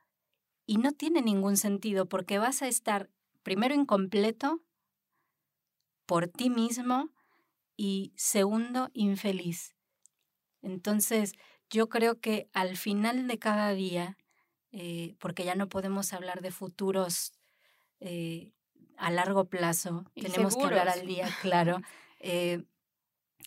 Y 0.64 0.76
no 0.76 0.92
tiene 0.92 1.22
ningún 1.22 1.56
sentido 1.56 2.08
porque 2.08 2.38
vas 2.38 2.62
a 2.62 2.68
estar 2.68 3.10
primero 3.42 3.74
incompleto 3.74 4.62
por 6.06 6.28
ti 6.28 6.50
mismo 6.50 7.10
y 7.76 8.12
segundo 8.14 8.90
infeliz. 8.92 9.74
Entonces, 10.62 11.32
yo 11.68 11.88
creo 11.88 12.20
que 12.20 12.48
al 12.52 12.76
final 12.76 13.26
de 13.26 13.38
cada 13.40 13.72
día, 13.72 14.16
eh, 14.70 15.16
porque 15.18 15.44
ya 15.44 15.56
no 15.56 15.68
podemos 15.68 16.12
hablar 16.12 16.42
de 16.42 16.52
futuros 16.52 17.32
eh, 18.00 18.52
a 18.96 19.10
largo 19.10 19.46
plazo, 19.46 20.04
tenemos 20.14 20.56
que 20.56 20.64
hablar 20.64 20.88
al 20.88 21.06
día, 21.06 21.28
claro. 21.42 21.80
Eh, 22.22 22.64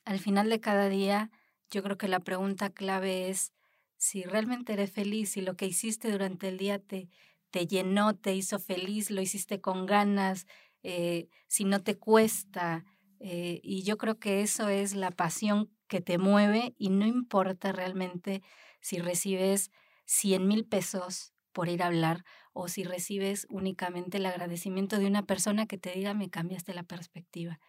al 0.03 0.17
final 0.17 0.49
de 0.49 0.59
cada 0.59 0.89
día, 0.89 1.29
yo 1.69 1.83
creo 1.83 1.95
que 1.95 2.07
la 2.07 2.21
pregunta 2.21 2.71
clave 2.71 3.29
es 3.29 3.53
si 3.97 4.23
realmente 4.23 4.73
eres 4.73 4.91
feliz, 4.91 5.33
si 5.33 5.41
lo 5.41 5.55
que 5.55 5.67
hiciste 5.67 6.11
durante 6.11 6.47
el 6.47 6.57
día 6.57 6.79
te, 6.79 7.07
te 7.51 7.67
llenó, 7.67 8.15
te 8.15 8.33
hizo 8.33 8.57
feliz, 8.57 9.11
lo 9.11 9.21
hiciste 9.21 9.61
con 9.61 9.85
ganas, 9.85 10.47
eh, 10.81 11.27
si 11.47 11.65
no 11.65 11.83
te 11.83 11.99
cuesta. 11.99 12.83
y 13.19 13.83
yo 13.83 13.99
creo 13.99 14.17
que 14.17 14.41
eso 14.41 14.69
es 14.69 14.95
la 14.95 15.11
pasión 15.11 15.69
que 15.87 16.01
te 16.01 16.17
mueve 16.17 16.73
y 16.79 16.89
no 16.89 17.05
importa 17.05 17.71
realmente 17.71 18.41
si 18.81 18.97
recibes 18.97 19.69
100 20.05 20.47
mil 20.47 20.65
pesos 20.65 21.32
por 21.53 21.69
ir 21.69 21.83
a 21.83 21.87
hablar 21.87 22.25
o 22.51 22.67
si 22.67 22.83
recibes 22.83 23.47
únicamente 23.49 24.17
el 24.17 24.25
agradecimiento 24.25 24.99
de 24.99 25.07
una 25.07 25.25
persona 25.25 25.65
que 25.65 25.77
te 25.77 25.91
diga 25.91 26.13
me 26.13 26.29
cambiaste 26.29 26.73
la 26.73 26.83
perspectiva. 26.83 27.59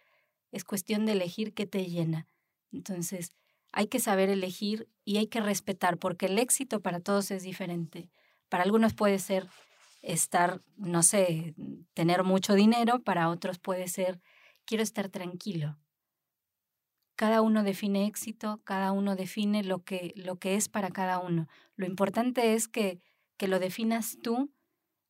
Es 0.51 0.63
cuestión 0.63 1.05
de 1.05 1.13
elegir 1.13 1.53
qué 1.53 1.65
te 1.65 1.85
llena. 1.85 2.27
Entonces, 2.71 3.31
hay 3.71 3.87
que 3.87 3.99
saber 3.99 4.29
elegir 4.29 4.89
y 5.03 5.17
hay 5.17 5.27
que 5.27 5.41
respetar, 5.41 5.97
porque 5.97 6.27
el 6.27 6.39
éxito 6.39 6.81
para 6.81 6.99
todos 6.99 7.31
es 7.31 7.43
diferente. 7.43 8.09
Para 8.49 8.63
algunos 8.63 8.93
puede 8.93 9.19
ser 9.19 9.47
estar, 10.01 10.61
no 10.77 11.03
sé, 11.03 11.55
tener 11.93 12.23
mucho 12.23 12.53
dinero, 12.53 13.01
para 13.01 13.29
otros 13.29 13.59
puede 13.59 13.87
ser 13.87 14.21
quiero 14.65 14.83
estar 14.83 15.09
tranquilo. 15.09 15.77
Cada 17.15 17.41
uno 17.41 17.63
define 17.63 18.07
éxito, 18.07 18.61
cada 18.65 18.91
uno 18.91 19.15
define 19.15 19.63
lo 19.63 19.83
que, 19.83 20.13
lo 20.15 20.37
que 20.37 20.55
es 20.55 20.67
para 20.67 20.89
cada 20.89 21.19
uno. 21.19 21.47
Lo 21.75 21.85
importante 21.85 22.53
es 22.53 22.67
que, 22.67 22.99
que 23.37 23.47
lo 23.47 23.59
definas 23.59 24.17
tú 24.21 24.51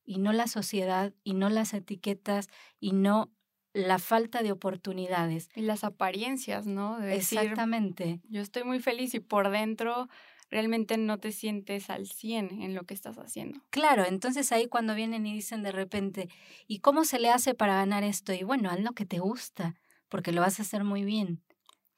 y 0.04 0.18
no 0.18 0.32
la 0.32 0.46
sociedad 0.46 1.12
y 1.24 1.34
no 1.34 1.48
las 1.48 1.74
etiquetas 1.74 2.48
y 2.78 2.92
no 2.92 3.30
la 3.72 3.98
falta 3.98 4.42
de 4.42 4.52
oportunidades. 4.52 5.50
Y 5.54 5.60
las 5.60 5.84
apariencias, 5.84 6.66
¿no? 6.66 6.98
De 6.98 7.16
Exactamente. 7.16 8.20
yo 8.28 8.40
estoy 8.40 8.64
muy 8.64 8.80
feliz 8.80 9.14
y 9.14 9.20
por 9.20 9.50
dentro 9.50 10.08
realmente 10.50 10.96
no 10.96 11.18
te 11.18 11.32
sientes 11.32 11.90
al 11.90 12.06
100 12.06 12.62
en 12.62 12.74
lo 12.74 12.84
que 12.84 12.94
estás 12.94 13.18
haciendo. 13.18 13.60
Claro, 13.70 14.04
entonces 14.06 14.52
ahí 14.52 14.66
cuando 14.66 14.94
vienen 14.94 15.26
y 15.26 15.34
dicen 15.34 15.62
de 15.62 15.72
repente, 15.72 16.28
¿y 16.66 16.78
cómo 16.78 17.04
se 17.04 17.18
le 17.18 17.30
hace 17.30 17.54
para 17.54 17.74
ganar 17.74 18.04
esto? 18.04 18.32
Y 18.32 18.44
bueno, 18.44 18.70
haz 18.70 18.80
lo 18.80 18.92
que 18.92 19.06
te 19.06 19.18
gusta, 19.18 19.74
porque 20.08 20.32
lo 20.32 20.40
vas 20.40 20.58
a 20.58 20.62
hacer 20.62 20.84
muy 20.84 21.04
bien. 21.04 21.42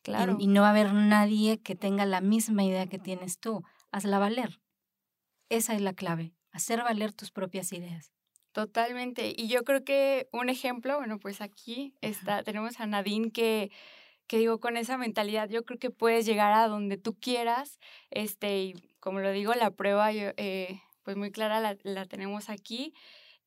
Claro. 0.02 0.36
Y, 0.38 0.46
no 0.46 0.62
va 0.62 0.68
a 0.68 0.70
haber 0.70 0.94
nadie 0.94 1.60
que 1.60 1.74
tenga 1.74 2.06
la 2.06 2.20
misma 2.20 2.64
idea 2.64 2.86
que 2.86 2.98
tienes 2.98 3.38
tú. 3.38 3.62
Hazla 3.90 4.18
valer. 4.18 4.58
Esa 5.48 5.74
es 5.74 5.80
la 5.80 5.94
clave, 5.94 6.34
hacer 6.52 6.82
valer 6.82 7.12
tus 7.12 7.30
propias 7.30 7.72
ideas. 7.72 8.12
Totalmente. 8.52 9.32
Y 9.36 9.48
yo 9.48 9.64
creo 9.64 9.84
que 9.84 10.28
un 10.32 10.48
ejemplo, 10.48 10.96
bueno, 10.96 11.18
pues 11.18 11.40
aquí 11.40 11.94
está, 12.00 12.42
tenemos 12.42 12.80
a 12.80 12.86
Nadine 12.86 13.30
que 13.30 13.70
que 14.28 14.38
digo, 14.38 14.60
con 14.60 14.76
esa 14.76 14.98
mentalidad 14.98 15.48
yo 15.48 15.64
creo 15.64 15.78
que 15.78 15.90
puedes 15.90 16.26
llegar 16.26 16.52
a 16.52 16.68
donde 16.68 16.98
tú 16.98 17.18
quieras, 17.18 17.80
este, 18.10 18.62
y 18.62 18.74
como 19.00 19.20
lo 19.20 19.32
digo, 19.32 19.54
la 19.54 19.70
prueba, 19.70 20.12
eh, 20.12 20.82
pues 21.02 21.16
muy 21.16 21.32
clara 21.32 21.60
la, 21.60 21.76
la 21.82 22.04
tenemos 22.04 22.50
aquí, 22.50 22.94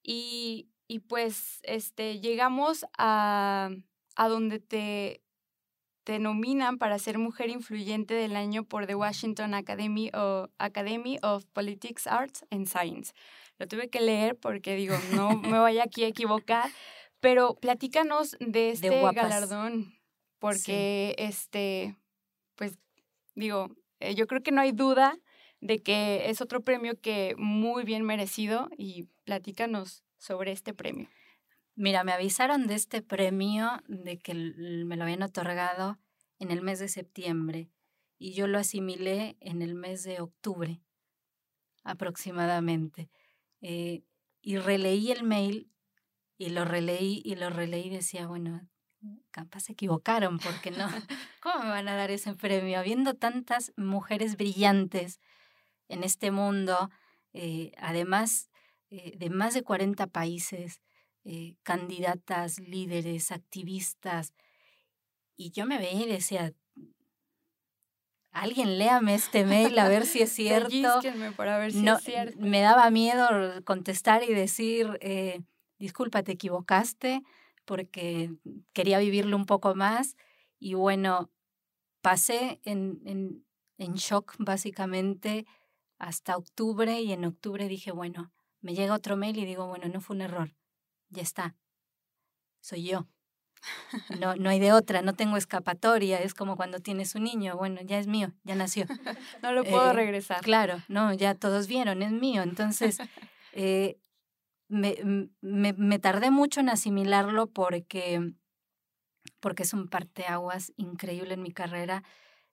y, 0.03 0.67
y, 0.87 0.99
pues, 0.99 1.59
este, 1.63 2.19
llegamos 2.19 2.85
a, 2.97 3.69
a 4.15 4.27
donde 4.27 4.59
te, 4.59 5.21
te 6.03 6.19
nominan 6.19 6.77
para 6.77 6.99
ser 6.99 7.17
mujer 7.17 7.49
influyente 7.49 8.13
del 8.13 8.35
año 8.35 8.63
por 8.63 8.87
The 8.87 8.95
Washington 8.95 9.53
Academy, 9.53 10.09
o 10.13 10.49
Academy 10.57 11.17
of 11.21 11.45
Politics, 11.53 12.07
Arts 12.07 12.45
and 12.49 12.67
Science. 12.67 13.13
Lo 13.57 13.67
tuve 13.67 13.89
que 13.89 14.01
leer 14.01 14.35
porque 14.35 14.75
digo, 14.75 14.95
no 15.13 15.37
me 15.37 15.59
vaya 15.59 15.83
aquí 15.83 16.03
a 16.03 16.07
equivocar, 16.07 16.69
pero 17.19 17.55
platícanos 17.55 18.35
de 18.39 18.71
este 18.71 18.89
galardón 18.89 19.93
porque 20.41 21.13
este, 21.19 21.95
pues 22.55 22.79
digo, 23.35 23.69
eh, 23.99 24.15
yo 24.15 24.25
creo 24.25 24.41
que 24.41 24.51
no 24.51 24.61
hay 24.61 24.71
duda 24.71 25.15
de 25.59 25.83
que 25.83 26.31
es 26.31 26.41
otro 26.41 26.61
premio 26.61 26.99
que 26.99 27.35
muy 27.37 27.83
bien 27.83 28.03
merecido 28.03 28.67
y 28.75 29.03
platícanos 29.23 30.03
sobre 30.17 30.51
este 30.51 30.73
premio. 30.73 31.07
Mira, 31.81 32.03
me 32.03 32.11
avisaron 32.11 32.67
de 32.67 32.75
este 32.75 33.01
premio, 33.01 33.81
de 33.87 34.19
que 34.19 34.35
me 34.35 34.95
lo 34.95 35.03
habían 35.03 35.23
otorgado 35.23 35.97
en 36.37 36.51
el 36.51 36.61
mes 36.61 36.77
de 36.77 36.87
septiembre 36.87 37.71
y 38.19 38.33
yo 38.33 38.45
lo 38.45 38.59
asimilé 38.59 39.35
en 39.39 39.63
el 39.63 39.73
mes 39.73 40.03
de 40.03 40.21
octubre 40.21 40.79
aproximadamente. 41.83 43.09
Eh, 43.61 44.03
y 44.43 44.57
releí 44.57 45.11
el 45.11 45.23
mail 45.23 45.71
y 46.37 46.49
lo 46.49 46.65
releí 46.65 47.23
y 47.25 47.33
lo 47.33 47.49
releí 47.49 47.87
y 47.87 47.95
decía, 47.95 48.27
bueno, 48.27 48.61
capaz 49.31 49.61
se 49.61 49.71
equivocaron, 49.71 50.37
porque 50.37 50.69
no, 50.69 50.87
¿cómo 51.41 51.63
me 51.63 51.69
van 51.69 51.87
a 51.87 51.95
dar 51.95 52.11
ese 52.11 52.35
premio? 52.35 52.77
Habiendo 52.77 53.15
tantas 53.15 53.73
mujeres 53.75 54.37
brillantes 54.37 55.19
en 55.87 56.03
este 56.03 56.29
mundo, 56.29 56.91
eh, 57.33 57.71
además 57.79 58.51
eh, 58.91 59.17
de 59.17 59.31
más 59.31 59.55
de 59.55 59.63
40 59.63 60.05
países, 60.05 60.79
eh, 61.23 61.55
candidatas, 61.63 62.60
líderes, 62.60 63.31
activistas, 63.31 64.34
y 65.36 65.51
yo 65.51 65.65
me 65.65 65.77
veía 65.77 66.05
y 66.05 66.10
decía, 66.10 66.53
alguien 68.31 68.77
léame 68.77 69.15
este 69.15 69.43
mail 69.45 69.77
a 69.79 69.88
ver 69.88 70.05
si 70.05 70.21
es 70.21 70.31
cierto. 70.34 71.01
Para 71.36 71.57
ver 71.57 71.71
si 71.71 71.88
es 71.88 72.03
cierto. 72.03 72.38
Me 72.39 72.62
daba 72.62 72.89
miedo 72.91 73.27
contestar 73.63 74.23
y 74.23 74.34
decir, 74.34 74.99
disculpa, 75.79 76.23
te 76.23 76.34
equivocaste 76.34 77.23
porque 77.65 78.31
quería 78.73 78.99
vivirlo 78.99 79.36
un 79.36 79.45
poco 79.45 79.75
más 79.75 80.15
y 80.60 80.75
bueno, 80.75 81.31
pasé 82.01 82.60
en, 82.63 83.01
en, 83.05 83.45
en 83.77 83.93
shock 83.95 84.36
básicamente 84.38 85.45
hasta 85.97 86.38
octubre 86.38 87.01
y 87.01 87.12
en 87.12 87.25
octubre 87.25 87.67
dije, 87.67 87.91
bueno, 87.91 88.31
me 88.62 88.75
llega 88.75 88.93
otro 88.93 89.17
mail 89.17 89.38
y 89.38 89.45
digo, 89.45 89.67
bueno, 89.67 89.88
no 89.89 90.01
fue 90.01 90.15
un 90.15 90.21
error, 90.21 90.53
ya 91.12 91.21
está, 91.21 91.56
soy 92.60 92.84
yo. 92.84 93.08
No, 94.19 94.36
no 94.36 94.50
hay 94.50 94.60
de 94.60 94.74
otra, 94.74 95.04
no 95.04 95.13
tengo 95.13 95.38
escapatoria, 95.38 96.19
es 96.19 96.34
como 96.34 96.56
cuando 96.56 96.80
tienes 96.80 97.13
un 97.13 97.26
niño, 97.26 97.58
bueno, 97.58 97.80
ya 97.84 98.00
es 98.00 98.08
mío, 98.08 98.34
ya 98.43 98.56
nació. 98.56 98.86
no 99.43 99.52
lo 99.52 99.63
puedo 99.63 99.91
eh, 99.91 99.93
regresar. 99.93 100.41
Claro, 100.41 100.82
no, 100.88 101.13
ya 101.13 101.36
todos 101.36 101.67
vieron, 101.67 102.02
es 102.02 102.12
mío. 102.12 102.41
Entonces, 102.41 102.97
eh, 103.54 104.00
me, 104.67 104.97
me, 105.41 105.74
me, 105.74 106.00
tardé 106.00 106.32
mucho 106.32 106.60
en 106.60 106.69
asimilarlo 106.69 107.47
porque, 107.47 108.34
porque 109.39 109.63
es 109.63 109.74
un 109.74 109.89
parteaguas 109.89 110.74
increíble 110.78 111.36
en 111.36 111.43
mi 111.43 111.52
carrera. 111.52 112.04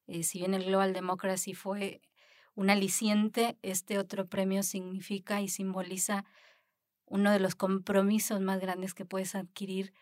Eh, 0.07 0.23
si 0.25 0.41
bien 0.41 0.55
el 0.55 0.65
Global 0.65 0.93
Democracy 0.93 1.55
fue 1.55 2.03
un 2.55 2.71
aliciente, 2.71 3.57
este 3.63 3.99
otro 3.99 4.27
premio 4.27 4.63
significa 4.63 5.41
y 5.41 5.49
simboliza 5.49 6.25
uno 7.11 7.31
de 7.31 7.41
los 7.41 7.55
compromisos 7.55 8.41
más 8.41 8.61
grandes 8.61 8.95
que 8.95 9.05
puedes 9.05 9.35
adquirir 9.35 9.93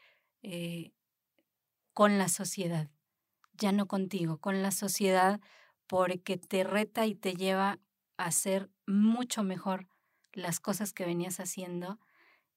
eh, 0.42 0.92
con 1.92 2.18
la 2.18 2.28
sociedad, 2.28 2.90
ya 3.54 3.72
no 3.72 3.86
contigo, 3.86 4.38
con 4.38 4.62
la 4.62 4.70
sociedad, 4.70 5.40
porque 5.86 6.36
te 6.36 6.64
reta 6.64 7.06
y 7.06 7.14
te 7.14 7.34
lleva 7.34 7.78
a 8.16 8.30
ser 8.30 8.70
mucho 8.86 9.42
mejor 9.42 9.88
las 10.32 10.60
cosas 10.60 10.92
que 10.92 11.06
venías 11.06 11.40
haciendo 11.40 11.98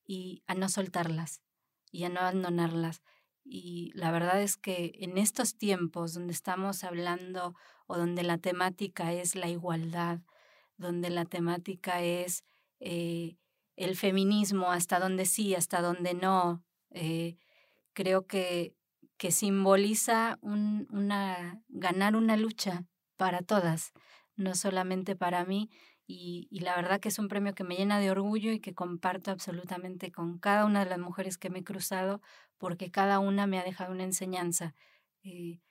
y 0.05 0.43
a 0.47 0.55
no 0.55 0.69
soltarlas 0.69 1.41
y 1.91 2.03
a 2.03 2.09
no 2.09 2.19
abandonarlas. 2.19 3.01
Y 3.43 3.91
la 3.95 4.11
verdad 4.11 4.41
es 4.41 4.57
que 4.57 4.91
en 4.99 5.17
estos 5.17 5.57
tiempos 5.57 6.13
donde 6.13 6.33
estamos 6.33 6.83
hablando 6.83 7.55
o 7.87 7.97
donde 7.97 8.23
la 8.23 8.37
temática 8.37 9.13
es 9.13 9.35
la 9.35 9.47
igualdad, 9.47 10.19
donde 10.77 11.09
la 11.09 11.25
temática 11.25 12.01
es 12.01 12.43
eh, 12.79 13.38
el 13.79 13.95
feminismo, 13.95 14.71
hasta 14.71 14.99
donde 14.99 15.25
sí, 15.25 15.55
hasta 15.55 15.81
donde 15.81 16.13
no, 16.13 16.61
eh, 16.91 17.37
creo 17.93 18.27
que, 18.27 18.75
que 19.17 19.31
simboliza 19.31 20.37
un, 20.41 20.85
una, 20.91 21.61
ganar 21.69 22.17
una 22.17 22.35
lucha 22.35 22.85
para 23.15 23.41
todas, 23.41 23.93
no 24.35 24.53
solamente 24.53 25.15
para 25.15 25.45
mí, 25.45 25.69
y, 26.11 26.47
la 26.51 26.75
verdad 26.75 26.99
que 26.99 27.07
es 27.09 27.19
un 27.19 27.29
premio 27.29 27.53
que 27.53 27.63
me 27.63 27.75
llena 27.75 27.99
de 27.99 28.11
orgullo 28.11 28.51
y 28.51 28.59
que 28.59 28.73
comparto 28.73 29.31
absolutamente 29.31 30.11
con 30.11 30.39
cada 30.39 30.65
una 30.65 30.83
de 30.83 30.89
las 30.89 30.99
mujeres 30.99 31.37
que 31.37 31.49
me 31.49 31.59
he 31.59 31.63
cruzado, 31.63 32.19
porque 32.57 32.91
cada 32.91 33.19
una 33.19 33.47
me 33.47 33.59
ha 33.59 33.63
dejado 33.63 33.93
una 33.93 34.03
enseñanza. 34.03 34.73
Eh, 35.23 35.61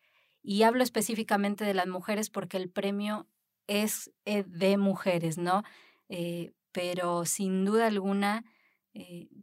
y 0.41 0.63
hablo 0.63 0.83
específicamente 0.83 1.65
de 1.65 1.75
las 1.75 1.89
mujeres 1.89 2.31
porque 2.31 2.57
el 2.57 2.71
premio 2.71 3.27
es 3.67 4.13
eh, 4.25 4.45
de 4.47 4.79
mujeres, 4.79 5.37
¿no? 5.37 5.63
Pero 6.73 7.25
sin 7.25 7.65
duda 7.65 7.87
alguna, 7.87 8.45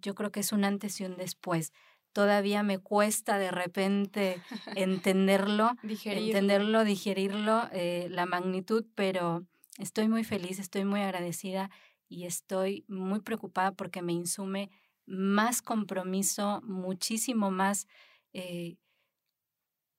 yo 0.02 0.16
creo 0.16 0.32
que 0.32 0.42
es 0.42 0.52
un 0.52 0.66
antes 0.66 1.00
y 1.00 1.06
un 1.06 1.16
después. 1.16 1.72
Todavía 2.12 2.62
me 2.62 2.80
cuesta 2.80 3.38
de 3.38 3.52
repente 3.52 4.42
entenderlo, 4.76 5.76
entenderlo, 6.06 6.84
digerirlo, 6.84 7.70
la 8.10 8.26
magnitud, 8.26 8.86
pero 8.96 9.46
Estoy 9.78 10.08
muy 10.08 10.24
feliz, 10.24 10.60
estoy 10.60 10.86
muy 10.86 11.02
agradecida 11.02 11.70
y 12.08 12.26
estoy 12.26 12.86
muy 12.88 13.20
preocupada 13.20 13.74
porque 13.74 14.02
me 14.02 14.14
insume 14.14 14.70
más 15.06 15.62
compromiso, 15.62 16.62
muchísimo 16.64 17.52
más 17.52 17.88
eh, 18.32 18.78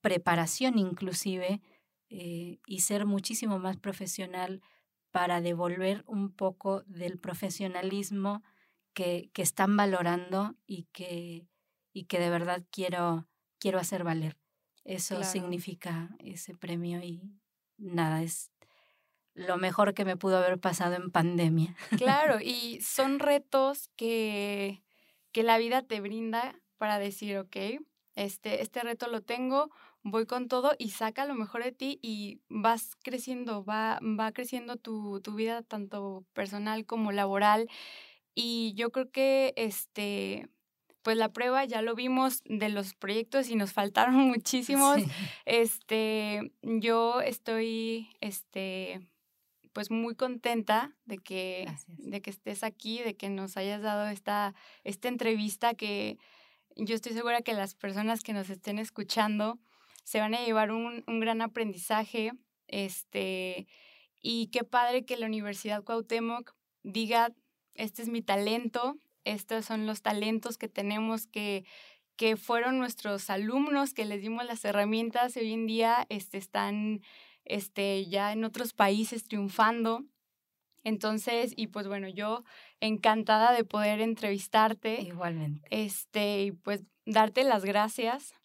preparación 0.01 0.79
inclusive 0.79 1.61
eh, 2.09 2.59
y 2.65 2.79
ser 2.79 3.05
muchísimo 3.05 3.59
más 3.59 3.77
profesional 3.77 4.61
para 5.17 5.41
devolver 5.41 6.03
un 6.05 6.31
poco 6.31 6.83
del 6.83 7.17
profesionalismo 7.17 8.43
que, 8.93 9.31
que 9.33 9.41
están 9.41 9.75
valorando 9.75 10.55
y 10.67 10.83
que, 10.93 11.47
y 11.91 12.03
que 12.03 12.19
de 12.19 12.29
verdad 12.29 12.63
quiero, 12.69 13.27
quiero 13.57 13.79
hacer 13.79 14.03
valer. 14.03 14.37
Eso 14.83 15.23
significa 15.23 16.15
ese 16.19 16.53
premio 16.53 17.01
y 17.01 17.33
nada, 17.77 18.21
es 18.21 18.51
lo 19.33 19.57
mejor 19.57 19.95
que 19.95 20.05
me 20.05 20.17
pudo 20.17 20.37
haber 20.37 20.59
pasado 20.59 20.93
en 20.93 21.09
pandemia. 21.09 21.75
Claro, 21.97 22.37
y 22.39 22.79
son 22.81 23.17
retos 23.17 23.89
que, 23.95 24.83
que 25.31 25.41
la 25.41 25.57
vida 25.57 25.81
te 25.81 25.99
brinda 25.99 26.61
para 26.77 26.99
decir, 26.99 27.39
ok, 27.39 27.55
este, 28.13 28.61
este 28.61 28.81
reto 28.81 29.07
lo 29.07 29.23
tengo, 29.23 29.71
voy 30.03 30.25
con 30.25 30.47
todo 30.47 30.73
y 30.77 30.91
saca 30.91 31.25
lo 31.25 31.35
mejor 31.35 31.63
de 31.63 31.71
ti 31.71 31.99
y 32.01 32.39
vas 32.49 32.95
creciendo, 33.03 33.63
va, 33.63 33.99
va 34.01 34.31
creciendo 34.31 34.77
tu, 34.77 35.21
tu 35.21 35.33
vida 35.33 35.61
tanto 35.63 36.25
personal 36.33 36.85
como 36.85 37.11
laboral. 37.11 37.67
Y 38.33 38.73
yo 38.75 38.91
creo 38.91 39.09
que 39.11 39.53
este, 39.55 40.47
pues 41.01 41.17
la 41.17 41.31
prueba 41.31 41.65
ya 41.65 41.81
lo 41.81 41.95
vimos 41.95 42.41
de 42.45 42.69
los 42.69 42.93
proyectos 42.93 43.49
y 43.49 43.55
nos 43.55 43.73
faltaron 43.73 44.15
muchísimos. 44.27 45.01
Este, 45.45 46.51
yo 46.61 47.21
estoy 47.21 48.09
este 48.21 48.99
pues 49.77 49.91
muy 49.91 50.15
contenta 50.15 50.95
de 51.05 51.19
que, 51.19 51.71
de 51.87 52.19
que 52.19 52.31
estés 52.31 52.63
aquí, 52.63 53.03
de 53.03 53.15
que 53.15 53.29
nos 53.29 53.57
hayas 53.57 53.83
dado 53.83 54.07
esta, 54.07 54.55
esta 54.83 55.07
entrevista 55.07 55.75
que 55.75 56.17
yo 56.75 56.95
estoy 56.95 57.13
segura 57.13 57.43
que 57.43 57.53
las 57.53 57.75
personas 57.75 58.21
que 58.21 58.33
nos 58.33 58.49
estén 58.49 58.79
escuchando 58.79 59.59
se 60.07 60.21
van 60.21 60.33
a 60.33 60.39
llevar 60.39 60.71
un, 60.71 61.03
un 61.05 61.19
gran 61.19 61.41
aprendizaje. 61.41 62.31
Este, 62.69 63.67
y 64.21 64.47
qué 64.53 64.63
padre 64.63 65.03
que 65.03 65.17
la 65.17 65.25
Universidad 65.25 65.83
Cuauhtémoc 65.83 66.55
diga, 66.81 67.33
este 67.73 68.03
es 68.03 68.07
mi 68.07 68.21
talento, 68.21 68.95
estos 69.25 69.65
son 69.65 69.85
los 69.85 70.01
talentos 70.01 70.57
que 70.57 70.69
tenemos 70.69 71.27
que, 71.27 71.65
que 72.15 72.37
fueron 72.37 72.79
nuestros 72.79 73.29
alumnos, 73.29 73.93
que 73.93 74.05
les 74.05 74.21
dimos 74.21 74.45
las 74.45 74.63
herramientas 74.63 75.35
y 75.35 75.41
hoy 75.41 75.51
en 75.51 75.67
día 75.67 76.05
este, 76.07 76.37
están 76.37 77.01
este, 77.43 78.05
ya 78.05 78.31
en 78.31 78.45
otros 78.45 78.71
países 78.71 79.25
triunfando. 79.25 80.05
Entonces, 80.85 81.51
y 81.57 81.67
pues 81.67 81.85
bueno, 81.89 82.07
yo 82.07 82.45
encantada 82.79 83.51
de 83.51 83.65
poder 83.65 83.99
entrevistarte. 83.99 85.01
Igualmente. 85.01 85.67
Este, 85.69 86.43
y 86.43 86.51
pues 86.53 86.85
darte 87.05 87.43
las 87.43 87.65
gracias 87.65 88.36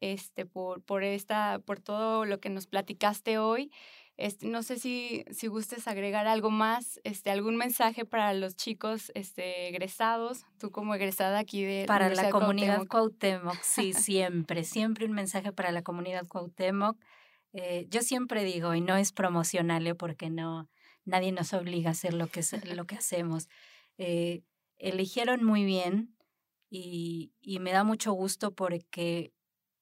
este, 0.00 0.46
por, 0.46 0.82
por, 0.82 1.04
esta, 1.04 1.60
por 1.64 1.80
todo 1.80 2.24
lo 2.24 2.40
que 2.40 2.50
nos 2.50 2.66
platicaste 2.66 3.38
hoy. 3.38 3.70
Este, 4.18 4.48
no 4.48 4.64
sé 4.64 4.80
si, 4.80 5.24
si 5.30 5.46
gustes 5.46 5.86
agregar 5.86 6.26
algo 6.26 6.50
más, 6.50 7.00
este, 7.04 7.30
algún 7.30 7.56
mensaje 7.56 8.04
para 8.04 8.34
los 8.34 8.56
chicos 8.56 9.12
este, 9.14 9.68
egresados, 9.68 10.44
tú 10.58 10.72
como 10.72 10.96
egresada 10.96 11.38
aquí 11.38 11.62
de 11.62 11.84
Para 11.86 12.08
la, 12.12 12.28
comunidad 12.30 12.84
Cuauhtémoc. 12.88 13.56
sí, 13.62 13.92
siempre, 13.92 14.64
siempre 14.64 15.06
un 15.06 15.12
mensaje 15.12 15.52
para 15.52 15.70
la 15.70 15.82
comunidad 15.82 16.26
Cuauhtémoc. 16.26 16.98
Eh, 17.52 17.86
yo 17.90 18.02
siempre 18.02 18.42
digo, 18.42 18.74
y 18.74 18.80
no 18.80 18.96
es 18.96 19.12
promocional, 19.12 19.86
¿eh? 19.86 19.94
porque 19.94 20.30
no, 20.30 20.68
nadie 21.04 21.30
nos 21.30 21.52
obliga 21.52 21.90
a 21.90 21.92
hacer 21.92 22.12
lo 22.12 22.26
que, 22.26 22.42
lo 22.74 22.86
que 22.86 22.96
hacemos. 22.96 23.48
Eh, 23.98 24.42
eligieron 24.78 25.44
muy 25.44 25.64
bien 25.64 26.16
y, 26.70 27.32
y 27.40 27.60
me 27.60 27.70
da 27.70 27.84
mucho 27.84 28.12
gusto 28.12 28.52
porque 28.52 29.32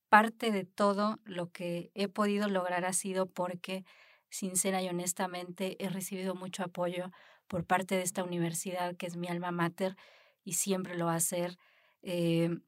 parte 0.09 0.51
de 0.51 0.65
todo 0.65 1.19
lo 1.25 1.51
que 1.51 1.91
he 1.95 2.09
podido 2.09 2.49
lograr 2.49 2.85
ha 2.85 2.93
sido 2.93 3.27
porque 3.27 3.85
sincera 4.31 4.83
y 4.83 4.89
honestamente, 4.89 5.77
he 5.85 5.89
recibido 5.89 6.35
mucho 6.35 6.65
apoyo 6.65 7.11
por 7.47 7.65
parte 7.65 7.97
de 7.97 8.03
esta 8.03 8.25
universidad, 8.25 8.97
que 8.97 9.07
es 9.07 9.17
mi 9.17 9.29
alma 9.29 9.51
mater, 9.51 9.97
y 10.45 10.55
siempre 10.55 10.97
lo 10.97 11.07
va 11.07 11.15
a 11.15 11.17
hacer. 11.17 11.59
Eh, 12.03 12.59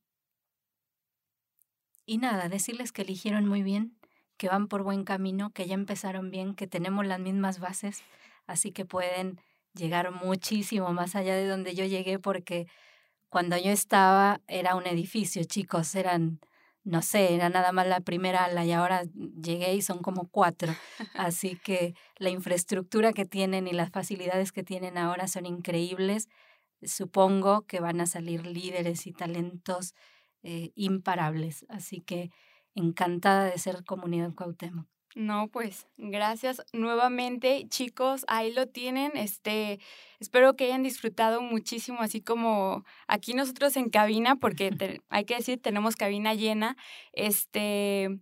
y 2.07 2.19
nada, 2.19 2.49
decirles 2.49 2.93
que 2.93 3.03
eligieron 3.03 3.47
muy 3.47 3.63
bien, 3.63 3.97
que 4.37 4.49
van 4.49 4.69
por 4.69 4.83
buen 4.83 5.05
camino, 5.05 5.51
que 5.51 5.67
ya 5.67 5.75
empezaron 5.75 6.31
bien, 6.31 6.55
que 6.55 6.67
tenemos 6.67 7.07
las 7.07 7.21
mismas 7.21 7.59
bases, 7.61 8.03
así 8.47 8.73
que 8.73 8.85
pueden 8.87 9.41
llegar 9.75 10.11
muchísimo 10.13 10.93
más 10.93 11.15
allá 11.15 11.35
de 11.35 11.47
donde 11.47 11.75
yo 11.75 11.85
llegué, 11.85 12.19
porque 12.19 12.67
cuando 13.29 13.59
yo 13.59 13.71
estaba 13.71 14.41
era 14.47 14.75
un 14.75 14.87
edificio, 14.87 15.45
chicos, 15.45 15.95
eran 15.95 16.41
no 16.89 17.03
sé, 17.03 17.35
era 17.35 17.51
nada 17.51 17.71
más 17.73 17.87
la 17.87 18.01
primera 18.01 18.47
ala 18.47 18.65
y 18.65 18.73
ahora 18.73 19.03
llegué 19.15 19.75
y 19.75 19.83
son 19.83 19.99
como 19.99 20.29
cuatro. 20.31 20.73
Así 21.15 21.57
que 21.63 21.95
la 22.17 22.31
infraestructura 22.31 23.13
que 23.13 23.27
tienen 23.27 23.69
y 23.69 23.73
las 23.73 23.91
facilidades 23.91 24.53
que 24.53 24.63
tienen 24.63 24.97
ahora 24.97 25.29
son 25.29 25.45
increíbles. 25.45 26.29
Supongo 26.83 27.67
que 27.67 27.81
van 27.81 28.01
a 28.01 28.07
salir 28.07 28.47
líderes 28.47 29.07
y 29.07 29.13
talentos 29.13 29.95
eh, 30.43 30.71
imparables. 30.77 31.67
Así 31.69 32.01
que 32.01 32.31
encantada 32.75 33.45
de 33.45 33.59
ser 33.59 33.85
comunidad 33.85 34.35
Cuauhtémoc. 34.35 34.87
No, 35.19 35.49
pues 35.49 35.89
gracias 35.97 36.63
nuevamente, 36.73 37.67
chicos. 37.69 38.25
Ahí 38.29 38.53
lo 38.53 38.69
tienen. 38.69 39.17
Este, 39.17 39.81
espero 40.21 40.55
que 40.55 40.67
hayan 40.67 40.85
disfrutado 40.85 41.43
muchísimo, 41.43 42.03
así 42.03 42.21
como 42.21 42.85
aquí 43.09 43.35
nosotros 43.35 43.77
en 43.77 43.91
cabina, 43.91 44.37
porque 44.37 44.71
hay 45.09 45.25
que 45.25 45.35
decir, 45.35 45.61
tenemos 45.61 45.97
cabina 45.97 46.35
llena. 46.35 46.77
Este, 47.13 48.17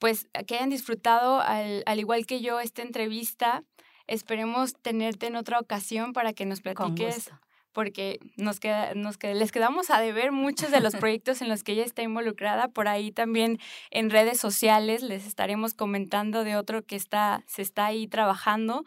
pues 0.00 0.26
que 0.48 0.56
hayan 0.56 0.70
disfrutado 0.70 1.40
al, 1.40 1.84
al 1.86 2.00
igual 2.00 2.26
que 2.26 2.40
yo 2.40 2.58
esta 2.58 2.82
entrevista. 2.82 3.62
Esperemos 4.08 4.74
tenerte 4.74 5.28
en 5.28 5.36
otra 5.36 5.60
ocasión 5.60 6.12
para 6.12 6.32
que 6.32 6.44
nos 6.44 6.60
platiques 6.60 7.30
porque 7.72 8.20
nos 8.36 8.60
queda, 8.60 8.94
nos 8.94 9.18
queda, 9.18 9.34
les 9.34 9.52
quedamos 9.52 9.90
a 9.90 10.00
deber 10.00 10.32
muchos 10.32 10.70
de 10.70 10.80
los 10.80 10.94
proyectos 10.94 11.42
en 11.42 11.48
los 11.48 11.64
que 11.64 11.72
ella 11.72 11.84
está 11.84 12.02
involucrada. 12.02 12.68
Por 12.68 12.88
ahí 12.88 13.12
también 13.12 13.58
en 13.90 14.10
redes 14.10 14.38
sociales 14.38 15.02
les 15.02 15.26
estaremos 15.26 15.74
comentando 15.74 16.44
de 16.44 16.56
otro 16.56 16.84
que 16.84 16.96
está, 16.96 17.42
se 17.46 17.62
está 17.62 17.86
ahí 17.86 18.06
trabajando. 18.06 18.84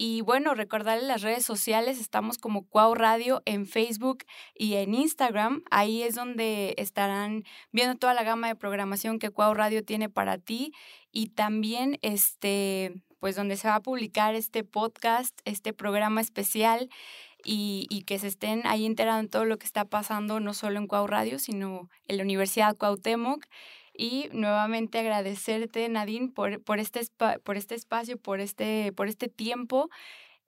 Y 0.00 0.20
bueno, 0.20 0.54
recordarles 0.54 1.08
las 1.08 1.22
redes 1.22 1.44
sociales, 1.44 1.98
estamos 1.98 2.38
como 2.38 2.64
Cuau 2.68 2.94
Radio 2.94 3.42
en 3.46 3.66
Facebook 3.66 4.24
y 4.54 4.74
en 4.74 4.94
Instagram. 4.94 5.64
Ahí 5.72 6.04
es 6.04 6.14
donde 6.14 6.74
estarán 6.78 7.42
viendo 7.72 7.96
toda 7.96 8.14
la 8.14 8.22
gama 8.22 8.46
de 8.46 8.54
programación 8.54 9.18
que 9.18 9.30
Cuau 9.30 9.54
Radio 9.54 9.84
tiene 9.84 10.08
para 10.08 10.38
ti. 10.38 10.72
Y 11.10 11.30
también 11.30 11.98
este, 12.02 12.94
pues 13.18 13.34
donde 13.34 13.56
se 13.56 13.66
va 13.66 13.74
a 13.74 13.82
publicar 13.82 14.36
este 14.36 14.62
podcast, 14.62 15.36
este 15.44 15.72
programa 15.72 16.20
especial 16.20 16.88
y, 17.50 18.02
que 18.06 18.18
se 18.18 18.26
estén 18.26 18.66
ahí 18.66 18.84
enterando 18.84 19.22
de 19.22 19.28
todo 19.28 19.44
lo 19.46 19.58
que 19.58 19.66
está 19.66 19.86
pasando, 19.86 20.38
no 20.38 20.52
solo 20.52 20.78
en 20.78 20.86
Cuau 20.86 21.06
Radio, 21.06 21.38
sino 21.38 21.88
en 22.06 22.18
la 22.18 22.22
Universidad 22.22 22.76
Cuauhtémoc. 22.76 23.46
Y 23.94 24.28
nuevamente 24.32 24.98
agradecerte, 24.98 25.88
Nadine, 25.88 26.28
por, 26.28 26.62
por, 26.62 26.78
este, 26.78 27.00
por 27.42 27.56
este 27.56 27.74
espacio, 27.74 28.18
por 28.18 28.40
este, 28.40 28.92
por 28.92 29.08
este 29.08 29.28
tiempo. 29.28 29.88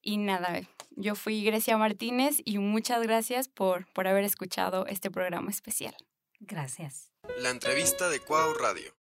Y 0.03 0.19
nada, 0.19 0.61
yo 0.91 1.15
fui 1.15 1.43
Grecia 1.43 1.77
Martínez 1.77 2.43
y 2.45 2.59
muchas 2.59 3.03
gracias 3.03 3.49
por, 3.49 3.87
por 3.93 4.07
haber 4.07 4.25
escuchado 4.25 4.87
este 4.87 5.11
programa 5.11 5.51
especial. 5.51 5.97
Gracias. 6.39 7.13
La 7.39 7.51
entrevista 7.51 8.09
de 8.09 8.21
Cuau 8.21 8.55
Radio. 8.55 8.95